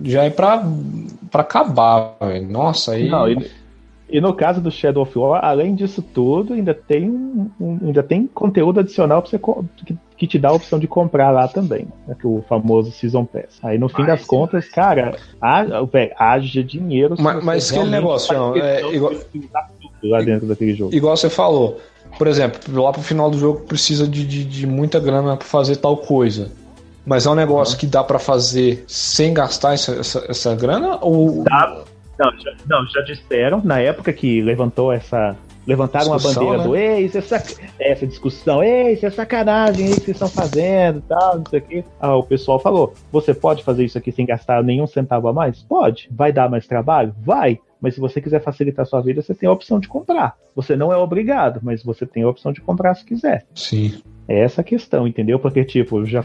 [0.04, 0.62] já é pra,
[1.30, 2.48] pra acabar, véio.
[2.48, 3.08] Nossa, aí.
[3.08, 3.50] Não, e,
[4.08, 8.26] e, no caso do Shadow of War, além disso tudo, ainda tem, um, ainda tem
[8.26, 9.38] conteúdo adicional pra você,
[9.84, 13.24] que, que te dá a opção de comprar lá também, né, que o famoso Season
[13.24, 13.58] Pass.
[13.64, 17.16] Aí no fim das contas, cara, haja dinheiro.
[17.18, 19.12] Mas, mas aquele negócio, não, é, igual,
[20.04, 20.94] lá dentro daquele jogo.
[20.94, 21.80] Igual você falou,
[22.16, 25.76] por exemplo, lá pro final do jogo precisa de, de, de muita grana para fazer
[25.76, 26.52] tal coisa.
[27.04, 27.80] Mas é um negócio uhum.
[27.80, 30.98] que dá para fazer sem gastar essa, essa, essa grana?
[31.00, 31.42] Ou...
[31.42, 31.84] Dá.
[32.18, 35.36] Não já, não, já disseram, na época que levantou essa,
[35.66, 36.64] levantaram a bandeira né?
[36.64, 37.56] do ei, isso é sac...
[37.78, 41.62] essa discussão, ei, isso é sacanagem, ei, que vocês estão fazendo tal, não sei o
[41.62, 41.84] quê.
[42.00, 45.62] Ah, o pessoal falou: você pode fazer isso aqui sem gastar nenhum centavo a mais?
[45.62, 46.08] Pode.
[46.10, 47.14] Vai dar mais trabalho?
[47.22, 47.58] Vai.
[47.86, 50.34] Mas se você quiser facilitar a sua vida, você tem a opção de comprar.
[50.56, 53.46] Você não é obrigado, mas você tem a opção de comprar se quiser.
[53.54, 54.02] Sim.
[54.26, 55.38] É essa a questão, entendeu?
[55.38, 56.24] Porque, tipo, já,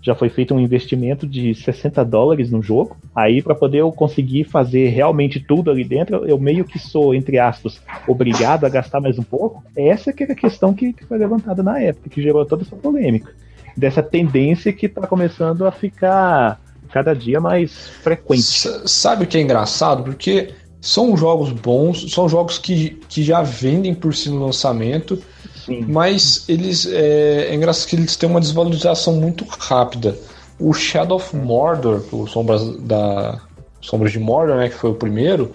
[0.00, 2.96] já foi feito um investimento de 60 dólares no jogo.
[3.16, 7.36] Aí, para poder eu conseguir fazer realmente tudo ali dentro, eu meio que sou, entre
[7.36, 9.60] aspas, obrigado a gastar mais um pouco.
[9.76, 12.76] Essa que era a questão que, que foi levantada na época, que gerou toda essa
[12.76, 13.34] polêmica.
[13.76, 16.60] Dessa tendência que tá começando a ficar
[16.92, 18.40] cada dia mais frequente.
[18.40, 20.04] S sabe o que é engraçado?
[20.04, 20.50] Porque
[20.82, 25.18] são jogos bons, são jogos que, que já vendem por si no lançamento
[25.64, 25.84] Sim.
[25.88, 26.86] Mas eles.
[26.86, 30.16] É, é engraçado que eles têm uma desvalorização muito rápida.
[30.58, 33.40] O Shadow of Mordor, o Sombras da.
[33.80, 34.68] Sombras de Mordor, né?
[34.68, 35.52] Que foi o primeiro.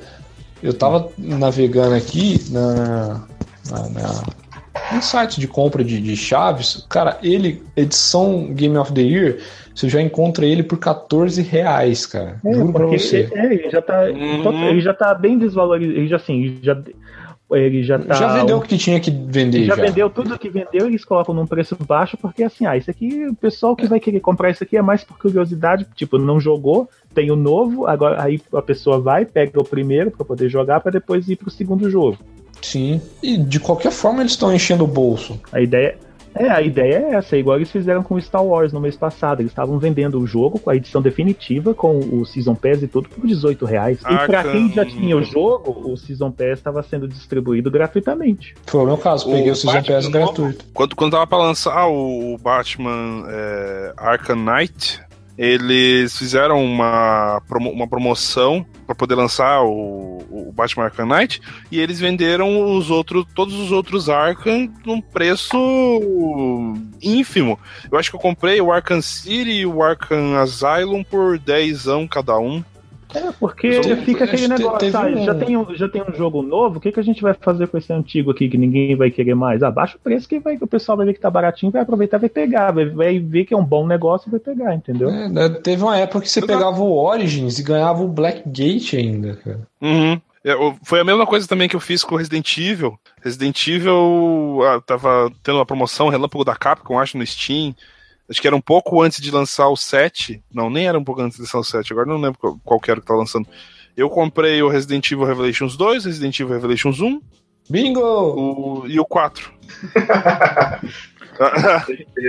[0.61, 3.27] Eu tava navegando aqui na,
[3.69, 4.23] na, na
[4.91, 9.39] no site de compra de, de, chaves, cara, ele, edição Game of the Year,
[9.77, 12.41] você já encontra ele por 14 reais, cara.
[12.43, 13.29] É, Juro pra você.
[13.31, 14.05] Ele, é, ele já tá.
[14.05, 14.67] Uhum.
[14.69, 15.99] Ele já tá bem desvalorizado.
[15.99, 16.81] Ele já assim, já,
[17.51, 18.15] ele já tá.
[18.15, 19.65] Já vendeu o que tinha que vender.
[19.65, 22.75] Já, já, vendeu tudo que vendeu e eles colocam num preço baixo, porque assim, ah,
[22.75, 26.17] isso aqui, o pessoal que vai querer comprar isso aqui é mais por curiosidade, tipo,
[26.17, 30.49] não jogou, tem o novo, agora aí a pessoa vai, pega o primeiro para poder
[30.49, 32.17] jogar, para depois ir pro segundo jogo.
[32.63, 32.99] Sim.
[33.21, 35.39] E de qualquer forma eles estão enchendo o bolso.
[35.51, 35.99] A ideia,
[36.35, 39.41] é, a ideia é essa, igual eles fizeram com Star Wars no mês passado.
[39.41, 43.09] Eles estavam vendendo o jogo com a edição definitiva, com o Season Pass e tudo,
[43.09, 43.99] por 18 reais.
[44.03, 48.55] Ah, e pra quem já tinha o jogo, o Season Pass estava sendo distribuído gratuitamente.
[48.65, 50.65] Foi o meu caso, peguei o, o Season Batman Pass gratuito.
[50.73, 55.01] Quando, quando tava pra lançar o Batman é, Arkham Knight,
[55.37, 61.99] eles fizeram uma, uma promoção para poder lançar o, o, Batman Arkham Knight, e eles
[61.99, 65.57] venderam os outros, todos os outros Arkham num preço
[67.01, 67.59] ínfimo.
[67.91, 72.39] Eu acho que eu comprei o Arkham City e o Arkham Asylum por 10 cada
[72.39, 72.63] um.
[73.15, 76.41] É, porque Teve- fica aquele te- negócio, um- Já, tem um, já tem um jogo
[76.41, 79.09] novo, o que, que a gente vai fazer com esse antigo aqui que ninguém vai
[79.09, 79.63] querer mais?
[79.63, 82.17] Abaixa o preço que, vai, que o pessoal vai ver que tá baratinho, vai aproveitar
[82.17, 85.09] e vai pegar, vai, vai ver que é um bom negócio e vai pegar, entendeu?
[85.09, 89.35] É, né, teve uma época que você pegava o Origins e ganhava o Blackgate ainda,
[89.37, 89.61] cara.
[89.81, 90.19] Uhum.
[90.43, 90.53] É,
[90.83, 92.97] Foi a mesma coisa também que eu fiz com o Resident Evil.
[93.23, 97.73] Resident Evil ah, tava tendo uma promoção Relâmpago da Capcom, acho, no Steam.
[98.29, 100.43] Acho que era um pouco antes de lançar o 7.
[100.53, 101.93] Não, nem era um pouco antes de lançar o 7.
[101.93, 103.47] Agora não lembro qual, qual que era que tá lançando.
[103.95, 107.21] Eu comprei o Resident Evil Revelations 2, Resident Evil Revelations 1
[107.69, 107.99] Bingo!
[108.01, 109.51] o, e o 4.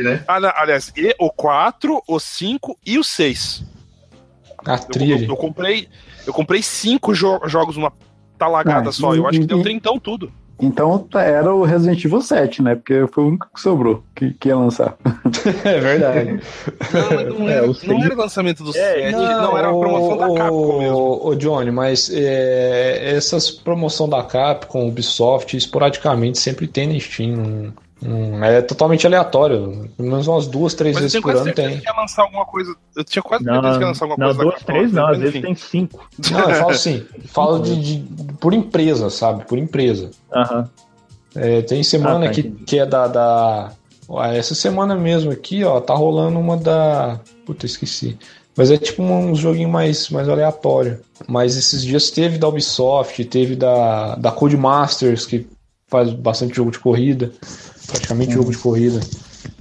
[0.04, 0.22] né?
[0.28, 3.64] Ah, não, aliás, e o 4, o 5 e o 6.
[4.66, 5.24] A Eu, tríade.
[5.24, 5.88] eu- eu comprei,
[6.26, 7.92] eu comprei cinco jo- jogos numa
[8.36, 9.14] talagada Ah, só.
[9.14, 10.30] Eu acho que deu e- trintão tudo.
[10.60, 12.74] Então tá- era o Resident Evil 7, né?
[12.74, 14.96] Porque foi o único que sobrou que, que ia lançar.
[15.64, 16.40] É verdade.
[16.92, 19.72] Não, mas não, É, era, o não era lançamento do É, 7, não, era a
[19.78, 20.96] promoção da Capcom mesmo.
[20.96, 27.72] Ô, ô, Johnny, mas é, essas promoção da Capcom, Ubisoft, esporadicamente sempre tem na Steam.
[28.02, 29.90] Não- é totalmente aleatório.
[29.96, 31.78] Pelo menos umas duas, três Mas vezes por ano tem.
[31.80, 32.74] que ia lançar alguma coisa.
[32.96, 35.18] Eu tinha quase Não, certeza que ia lançar alguma não coisa duas, três não, às
[35.18, 36.08] vezes tem cinco.
[36.30, 39.44] Não, eu falo assim, falo de, de- por empresa, sabe?
[39.44, 40.10] Por empresa.
[40.32, 40.68] Aham.
[41.34, 42.64] É, tem semana Ah, tá, que, entendi.
[42.64, 43.72] que é da, da.
[44.32, 47.20] Essa semana mesmo aqui, ó, tá rolando uma da.
[47.44, 48.16] Puta, esqueci.
[48.56, 51.00] Mas é tipo um joguinho mais, mais aleatório.
[51.28, 55.46] Mas esses dias teve da Ubisoft, teve da, da Codemasters, que
[55.88, 57.32] faz bastante jogo de corrida.
[57.86, 59.00] Praticamente jogo de corrida.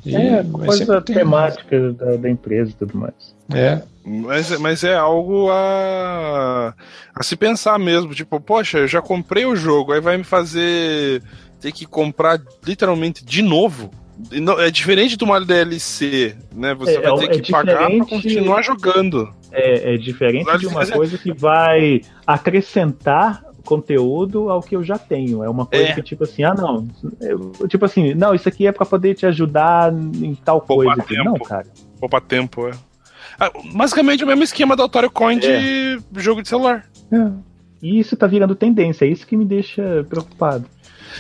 [0.05, 3.35] E- É, mas coisa tem- temática da, da empresa e tudo mais.
[3.53, 3.81] É.
[4.05, 6.73] Mas, é- mas é algo a,
[7.15, 8.13] a se pensar mesmo.
[8.13, 11.21] Tipo, poxa, eu já comprei o jogo, aí vai me fazer
[11.59, 13.89] ter que comprar literalmente de novo.
[14.31, 16.73] Não- é diferente de uma DLC, né?
[16.73, 19.33] Você É, vai ter é que pagar pra diferente- continuar jogando.
[19.51, 24.97] É, é diferente de uma é- coisa que vai acrescentar conteúdo ao que eu já
[24.97, 25.43] tenho.
[25.43, 25.93] É uma coisa É.
[25.93, 26.87] que, tipo assim, ah, não.
[27.19, 30.93] eu- tipo assim, não, isso aqui é pra poder te ajudar em tal coisa.
[31.01, 31.15] aqui.
[31.15, 31.23] tempo.
[31.25, 31.67] Não, cara.
[31.99, 32.71] Poupa tempo, é.
[33.39, 36.85] Ah, basicamente o mesmo esquema da Autório Coin de jogo de celular.
[37.11, 37.29] É.
[37.81, 40.65] E isso tá virando tendência, é isso que me deixa preocupado.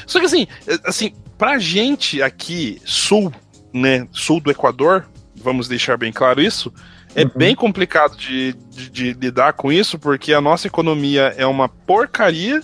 [0.05, 3.31] Só que assim, é, assim, pra gente aqui, sul,
[3.73, 6.73] né, sul do Equador, vamos deixar bem claro isso,
[7.17, 7.31] é Uhum.
[7.35, 12.61] bem complicado de, de- de lidar com isso, porque a nossa economia é uma porcaria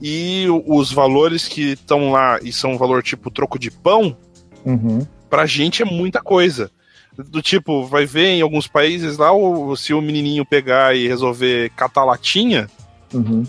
[0.00, 4.16] e os valores que estão lá, e são um valor tipo troco de pão,
[4.64, 5.06] Uhum.
[5.30, 6.70] pra gente é muita coisa.
[7.16, 11.70] Do tipo, vai ver em alguns países lá, o, se o menininho pegar e resolver
[11.76, 12.68] catar latinha,
[13.12, 13.44] Uhum.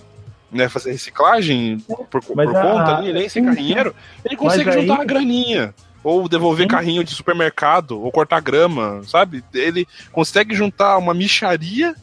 [0.51, 4.65] né, fazer reciclagem por, por Mas a- conta ali, nem ser sim, carrinheiro, ele consegue
[4.65, 5.73] Mas aí- juntar uma graninha.
[6.03, 6.67] Ou devolver Sim.
[6.69, 9.43] carrinho de supermercado, ou cortar grama, sabe?
[9.53, 11.95] Ele consegue juntar uma micharia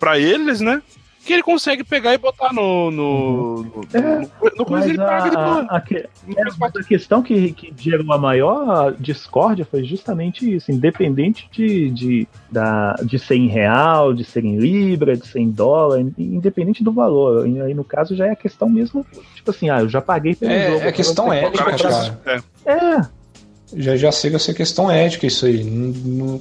[0.00, 0.80] pra eles, né?
[1.26, 2.90] Que ele consegue pegar e botar no.
[2.90, 6.06] no, no, É, no- no coisa Mas ele a, paga a, a, que- é,
[6.78, 12.92] a questão que, que gerou a maior discórdia foi justamente isso, independente de, de, da,
[13.02, 16.92] de ser em real, de ser em libra, de ser em dólar, in- independente do
[16.92, 17.48] valor.
[17.48, 20.34] E aí, no caso, já é a questão mesmo, tipo assim, ah, eu já paguei
[20.34, 20.84] pelo É- jogo.
[20.84, 22.42] é questão agora você ética, cara.
[22.42, 22.44] comprar-
[23.00, 23.00] É,
[23.72, 25.64] Já, já chega a ser questão ética isso aí.
[25.64, 25.92] Não,
[26.26, 26.40] não,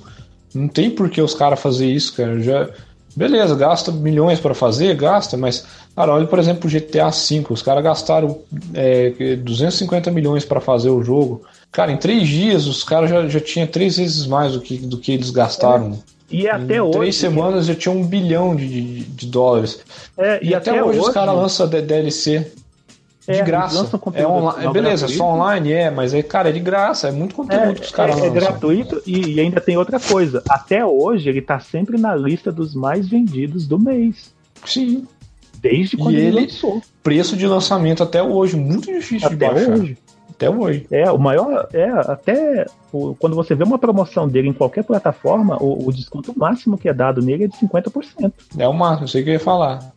[0.53, 2.39] não tem por que os caras fazer isso, cara.
[2.39, 2.69] Já,
[3.15, 5.65] beleza, gasta milhões pra fazer, gasta, mas,
[5.95, 7.45] cara, olha, por exemplo, o GTA V.
[7.49, 8.39] Os caras gastaram
[8.73, 11.43] é, 250 milhões pra fazer o jogo.
[11.71, 14.97] Cara, em três dias os caras já, já tinham três vezes mais do que, do
[14.97, 15.97] que eles gastaram.
[16.29, 16.97] e até em hoje.
[16.99, 19.79] três semanas já tinha um bilhão de, de, de dólares.
[20.17, 22.51] é, E, até, hoje, os caras lançam DLC
[23.27, 23.77] É, eles graça.
[24.13, 25.17] É online, adicional beleza, gratuito.
[25.17, 28.21] só online é, mas aí, cara, é de graça, é muito conteúdo que os caras
[28.21, 30.43] é, é gratuito e, e ainda tem outra coisa.
[30.49, 34.33] Até hoje ele tá sempre na lista dos mais vendidos do mês.
[34.65, 35.07] Sim.
[35.61, 36.81] Desde E quando ele, ele- lançou.
[37.01, 39.71] Preço de lançamento até hoje, muito difícil de Até baixar.
[39.71, 39.97] hoje.
[40.29, 40.85] Até hoje.
[40.91, 41.69] É, o maior.
[41.71, 46.33] É, até o- quando você vê uma promoção dele em qualquer plataforma, o, o desconto
[46.37, 48.33] máximo que é dado nele é de 50%.
[48.57, 49.92] É o máximo, eu sei o que eu ia falar.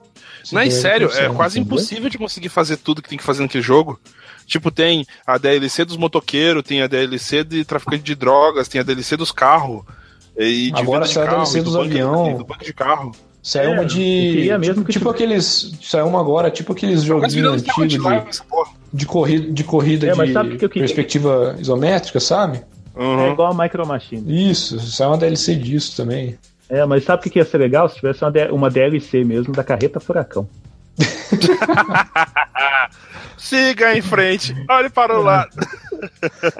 [0.54, 1.76] Não, é sério, é 50%, quase entendeu?
[1.76, 3.98] impossível de conseguir fazer tudo que tem que fazer naquele jogo.
[4.46, 8.84] Tipo, tem a DLC dos motoqueiros, tem a DLC de traficante de drogas, tem a
[8.84, 9.82] DLC dos carros.
[10.36, 12.30] E de Agora saiu a carro, DLC do dos banco- avião.
[12.30, 13.12] e do banco de carro.
[13.42, 13.94] Saiu É, uma de.
[13.96, 15.72] queria mesmo tipo que tipo aqueles.
[15.82, 17.98] Saiu uma agora, tipo aqueles joguinhos antigos de,
[18.92, 20.68] de corrida, de, corrida É, mas de que queria?
[20.68, 22.60] perspectiva isométrica, sabe?
[22.94, 23.20] Uhum.
[23.26, 24.50] É igual a Micro Machine.
[24.50, 26.36] Isso, saiu uma DLC disso também.
[26.68, 29.52] É, mas sabe o que que ia ser legal se tivesse uma, uma DLC mesmo
[29.52, 30.48] da Carreta Furacão?
[33.36, 35.50] Siga em frente, olhe para o lado.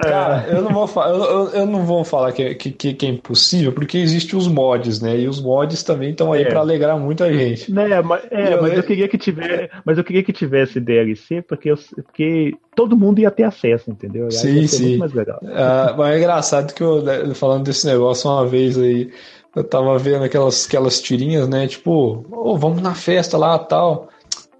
[0.01, 3.07] Cara, eu não vou, fa- eu, eu- eu não vou falar que é, que, que-
[3.07, 5.19] é impossível, porque existem os mods, né?
[5.19, 6.49] E os mods também estão aí É.
[6.49, 7.70] pra alegrar muita gente.
[7.73, 11.43] Né, mas, é, Eu- mas eu queria que tivesse, mas eu queria que tivesse DLC
[11.43, 14.27] porque, eu- porque todo mundo ia ter acesso, entendeu?
[14.27, 14.85] Aí Sim, ia ser sim.
[14.89, 15.41] muito mais legal.
[15.55, 19.11] Ah, mas é engraçado que eu, né, falando desse negócio uma vez aí,
[19.57, 21.66] eu tava vendo aquelas, aquelas tirinhas, né?
[21.66, 24.09] Tipo, "Ô, vamos na festa lá tal.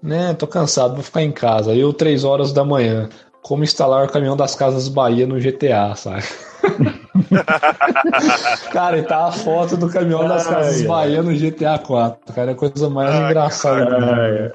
[0.01, 1.73] Né, tô cansado, vou ficar em casa.
[1.73, 3.09] Eu, três horas da manhã,
[3.41, 6.23] como instalar o caminhão das Casas Bahia no GTA, sabe?
[8.71, 10.83] cara, e tá a foto do caminhão das Casas.
[10.83, 12.33] Bahia no GTA 4.
[12.33, 14.53] Cara, é a coisa mais engraçada do mundo.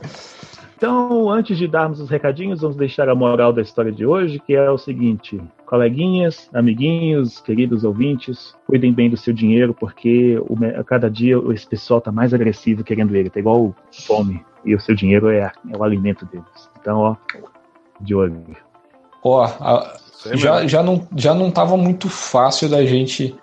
[0.83, 4.53] Então, antes de darmos os recadinhos, vamos deixar a moral da história de hoje, que
[4.57, 10.83] é o seguinte: coleguinhas, amiguinhos, queridos ouvintes, cuidem bem do seu dinheiro, porque o a
[10.83, 14.97] cada dia esse pessoal tá mais agressivo querendo ele, tá igual fome, e o seu
[14.97, 16.69] dinheiro é, é o alimento deles.
[16.81, 17.17] Então, ó,
[18.01, 18.43] de olho.
[19.23, 19.97] Ó, a-
[20.35, 23.37] já, já, não, já não tava muito fácil da gente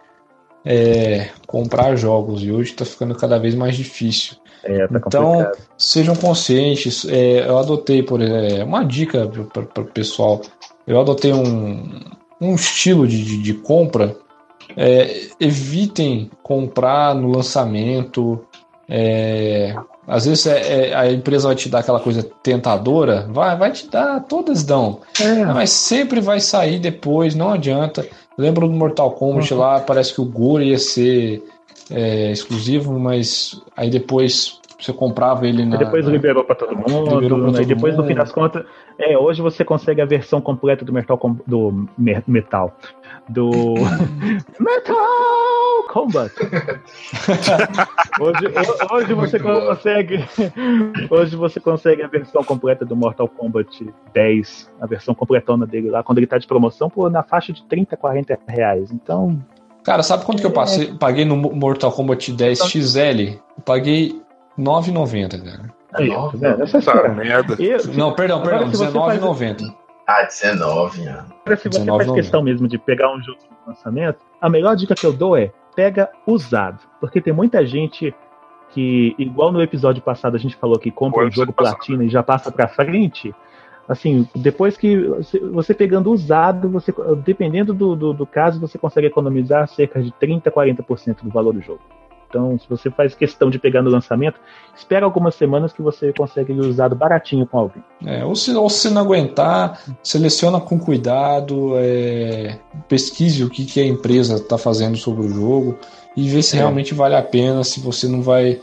[0.66, 4.36] é, comprar jogos e hoje tá ficando cada vez mais difícil.
[4.64, 5.58] É, tá Então, complicado.
[5.78, 7.06] sejam conscientes.
[7.06, 10.42] é, eu adotei, por é, uma dica para o pessoal.
[10.86, 12.00] Eu adotei um,
[12.42, 14.16] um estilo de, de, de compra.
[14.78, 18.46] É, evitem comprar no lançamento.
[20.10, 23.88] Às vezes é- é, a empresa vai te dar aquela coisa tentadora, vai, vai te
[23.90, 25.00] dar, todas dão.
[25.22, 28.06] É, Mas sempre vai sair depois, não adianta.
[28.38, 31.44] Lembro do Mortal Kombat lá, parece que o Gore ia ser
[31.92, 35.76] é, exclusivo, mas aí depois você comprava ele na.
[35.78, 37.16] Aí depois na- liberou pra todo mundo.
[37.20, 38.18] Liberou pra todo depois, no fim mundo.
[38.18, 38.64] das contas,
[38.98, 42.74] é, hoje você consegue a versão completa do Metal do Me- Metal.
[43.28, 43.74] Do
[44.60, 44.96] Metal
[45.92, 46.32] Combat.
[48.20, 50.24] hoje, ho- hoje você consegue.
[51.10, 56.04] Hoje você consegue a versão completa do Mortal Kombat 10, a versão completona dele lá,
[56.04, 58.92] quando ele tá de promoção, por na faixa de 30, 40 reais.
[58.92, 59.44] Então,
[59.84, 60.54] Cara, sabe quanto que eu É.
[60.54, 63.40] passei, paguei no Mortal Kombat 10 XL?
[63.58, 64.22] Eu paguei
[64.58, 65.74] 9,90, cara.
[65.94, 66.64] aí, tá?
[66.64, 67.58] Essa é Tá merda.
[67.96, 69.74] Não, perdão, perdão, se você faz- 19,90.
[70.06, 71.12] Ah, 19, né?
[71.46, 71.98] Agora, se você 19,90.
[71.98, 75.38] faz questão mesmo de pegar um jogo de lançamento, a melhor dica que eu dou
[75.38, 76.80] é pega usado.
[77.00, 78.14] Porque tem muita gente
[78.72, 82.10] que, igual no episódio passado a gente falou que compra um jogo episódio platina e
[82.10, 83.34] já passa pra frente.
[83.88, 86.94] Assim, depois que você, você pegando usado, você,
[87.24, 91.62] dependendo do, do, do caso, você consegue economizar cerca de 30, 40% do valor do
[91.62, 91.80] jogo.
[92.30, 94.40] Então, se você faz questão de pegar no lançamento,
[94.76, 97.84] espera algumas semanas que você consegue ele usado baratinho com alguém.
[98.06, 103.80] É, ou, se, ou se não aguentar, seleciona com cuidado, é, pesquise o que, que
[103.82, 105.80] a empresa está fazendo sobre o jogo
[106.16, 106.60] e vê se É.
[106.60, 108.60] realmente vale a pena, se você não vai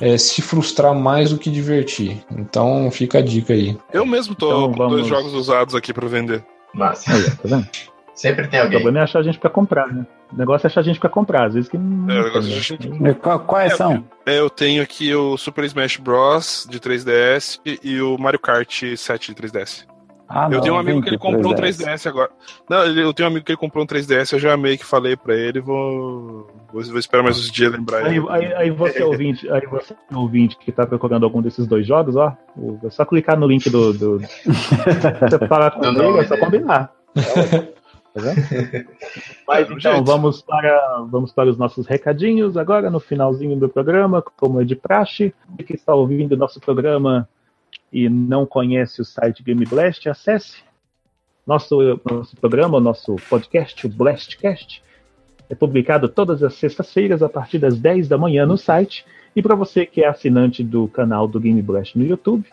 [0.00, 2.22] é, se frustrar mais do que divertir.
[2.30, 3.76] Então fica a dica aí.
[3.92, 6.44] Eu mesmo tô Então, com dois vamos- jogos usados aqui pra vender.
[6.74, 7.10] Massa.
[7.12, 7.66] Aí, tá vendo?
[8.14, 8.78] Sempre tem O alguém.
[8.78, 10.06] problema é achar gente pra comprar, né?
[10.32, 12.14] O negócio é achar gente pra comprar, às vezes que não.
[12.14, 13.14] É, o negócio tem, é né?
[13.46, 14.04] Quais são?
[14.26, 16.66] É, Eu tenho aqui o Super Smash Bros.
[16.70, 19.86] de 3DS e o Mario Kart 7 de 3DS.
[20.30, 21.86] Ah, eu não, tenho um amigo que ele aqui, comprou um 3DS.
[21.86, 22.30] 3DS agora.
[22.68, 25.16] Não, eu tenho um amigo que ele comprou um 3DS, eu já meio que falei
[25.16, 28.26] pra ele, vou, vou, vou esperar mais uns dias lembrar Aí, ele.
[28.28, 32.36] aí, aí você ouvinte, aí você ouvinte que tá procurando algum desses dois jogos, ó,
[32.54, 33.94] o- é só clicar no link do.
[33.94, 34.18] do...
[34.44, 36.44] você falar com Do ele, nome é só dele.
[36.44, 36.92] combinar.
[38.14, 38.22] Tá?
[39.46, 44.60] Mas então, vamos para, vamos para os nossos recadinhos agora, no finalzinho do programa, como
[44.60, 45.34] é de praxe.
[45.50, 47.28] Você que está ouvindo o nosso programa
[47.92, 50.62] e não conhece o site Game Blast, acesse
[51.46, 51.78] nosso,
[52.10, 54.82] nosso programa, nosso podcast, o Blastcast.
[55.48, 59.06] É publicado todas as sextas-feiras a partir das 10 da manhã no site.
[59.34, 62.44] E para você que é assinante do canal do Game Blast no YouTube,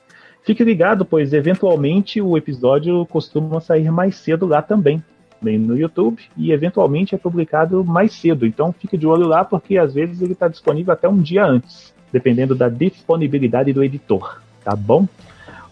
[0.44, 5.04] fique ligado, pois eventualmente o episódio costuma sair mais cedo lá também,
[5.42, 8.46] bem no YouTube, e eventualmente é publicado mais cedo.
[8.46, 11.94] Então fique de olho lá, porque às vezes ele está disponível até um dia antes,
[12.12, 15.08] dependendo da disponibilidade do editor, tá bom?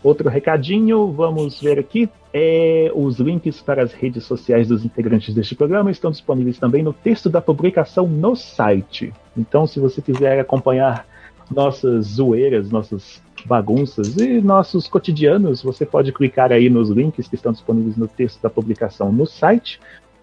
[0.04, 2.10] Outro recadinho, vamos ver aqui.
[2.34, 6.92] É, os links para as redes sociais dos integrantes deste programa estão disponíveis também no
[6.92, 9.14] texto da publicação no site.
[9.38, 11.06] Então, se você quiser acompanhar
[11.50, 17.52] nossas zoeiras, nossas bagunças e nossos cotidianos, você pode clicar aí nos links que estão
[17.52, 19.80] disponíveis no texto da publicação no site,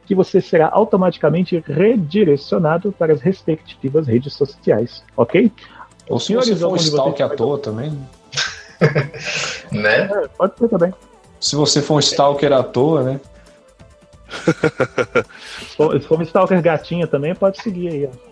[0.07, 5.53] que você será automaticamente redirecionado para as respectivas redes sociais, ok?
[6.09, 7.99] Ou se Senhores, você for um stalker à toa também.
[9.71, 10.11] Né?
[10.11, 10.93] É, pode ser também.
[11.39, 13.21] Se você for um stalker à toa, né?
[15.59, 18.07] Se for, se for um Stalker gatinha também, pode seguir aí.
[18.07, 18.30] Ó.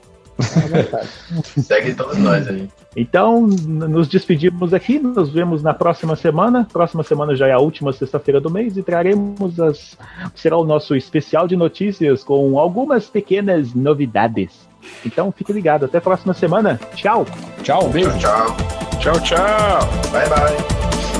[1.62, 2.68] Segue todos nós aí.
[2.96, 6.66] Então, nos despedimos aqui, nos vemos na próxima semana.
[6.72, 9.96] Próxima semana já é a última sexta-feira do mês e traremos as.
[10.34, 14.68] Será o nosso especial de notícias com algumas pequenas novidades.
[15.04, 15.84] Então, fique ligado.
[15.84, 16.80] Até a próxima semana.
[16.94, 17.26] Tchau!
[17.62, 18.16] Tchau, beijo.
[18.18, 18.56] Tchau.
[19.00, 19.80] Tchau, tchau.
[20.12, 21.17] Bye, bye.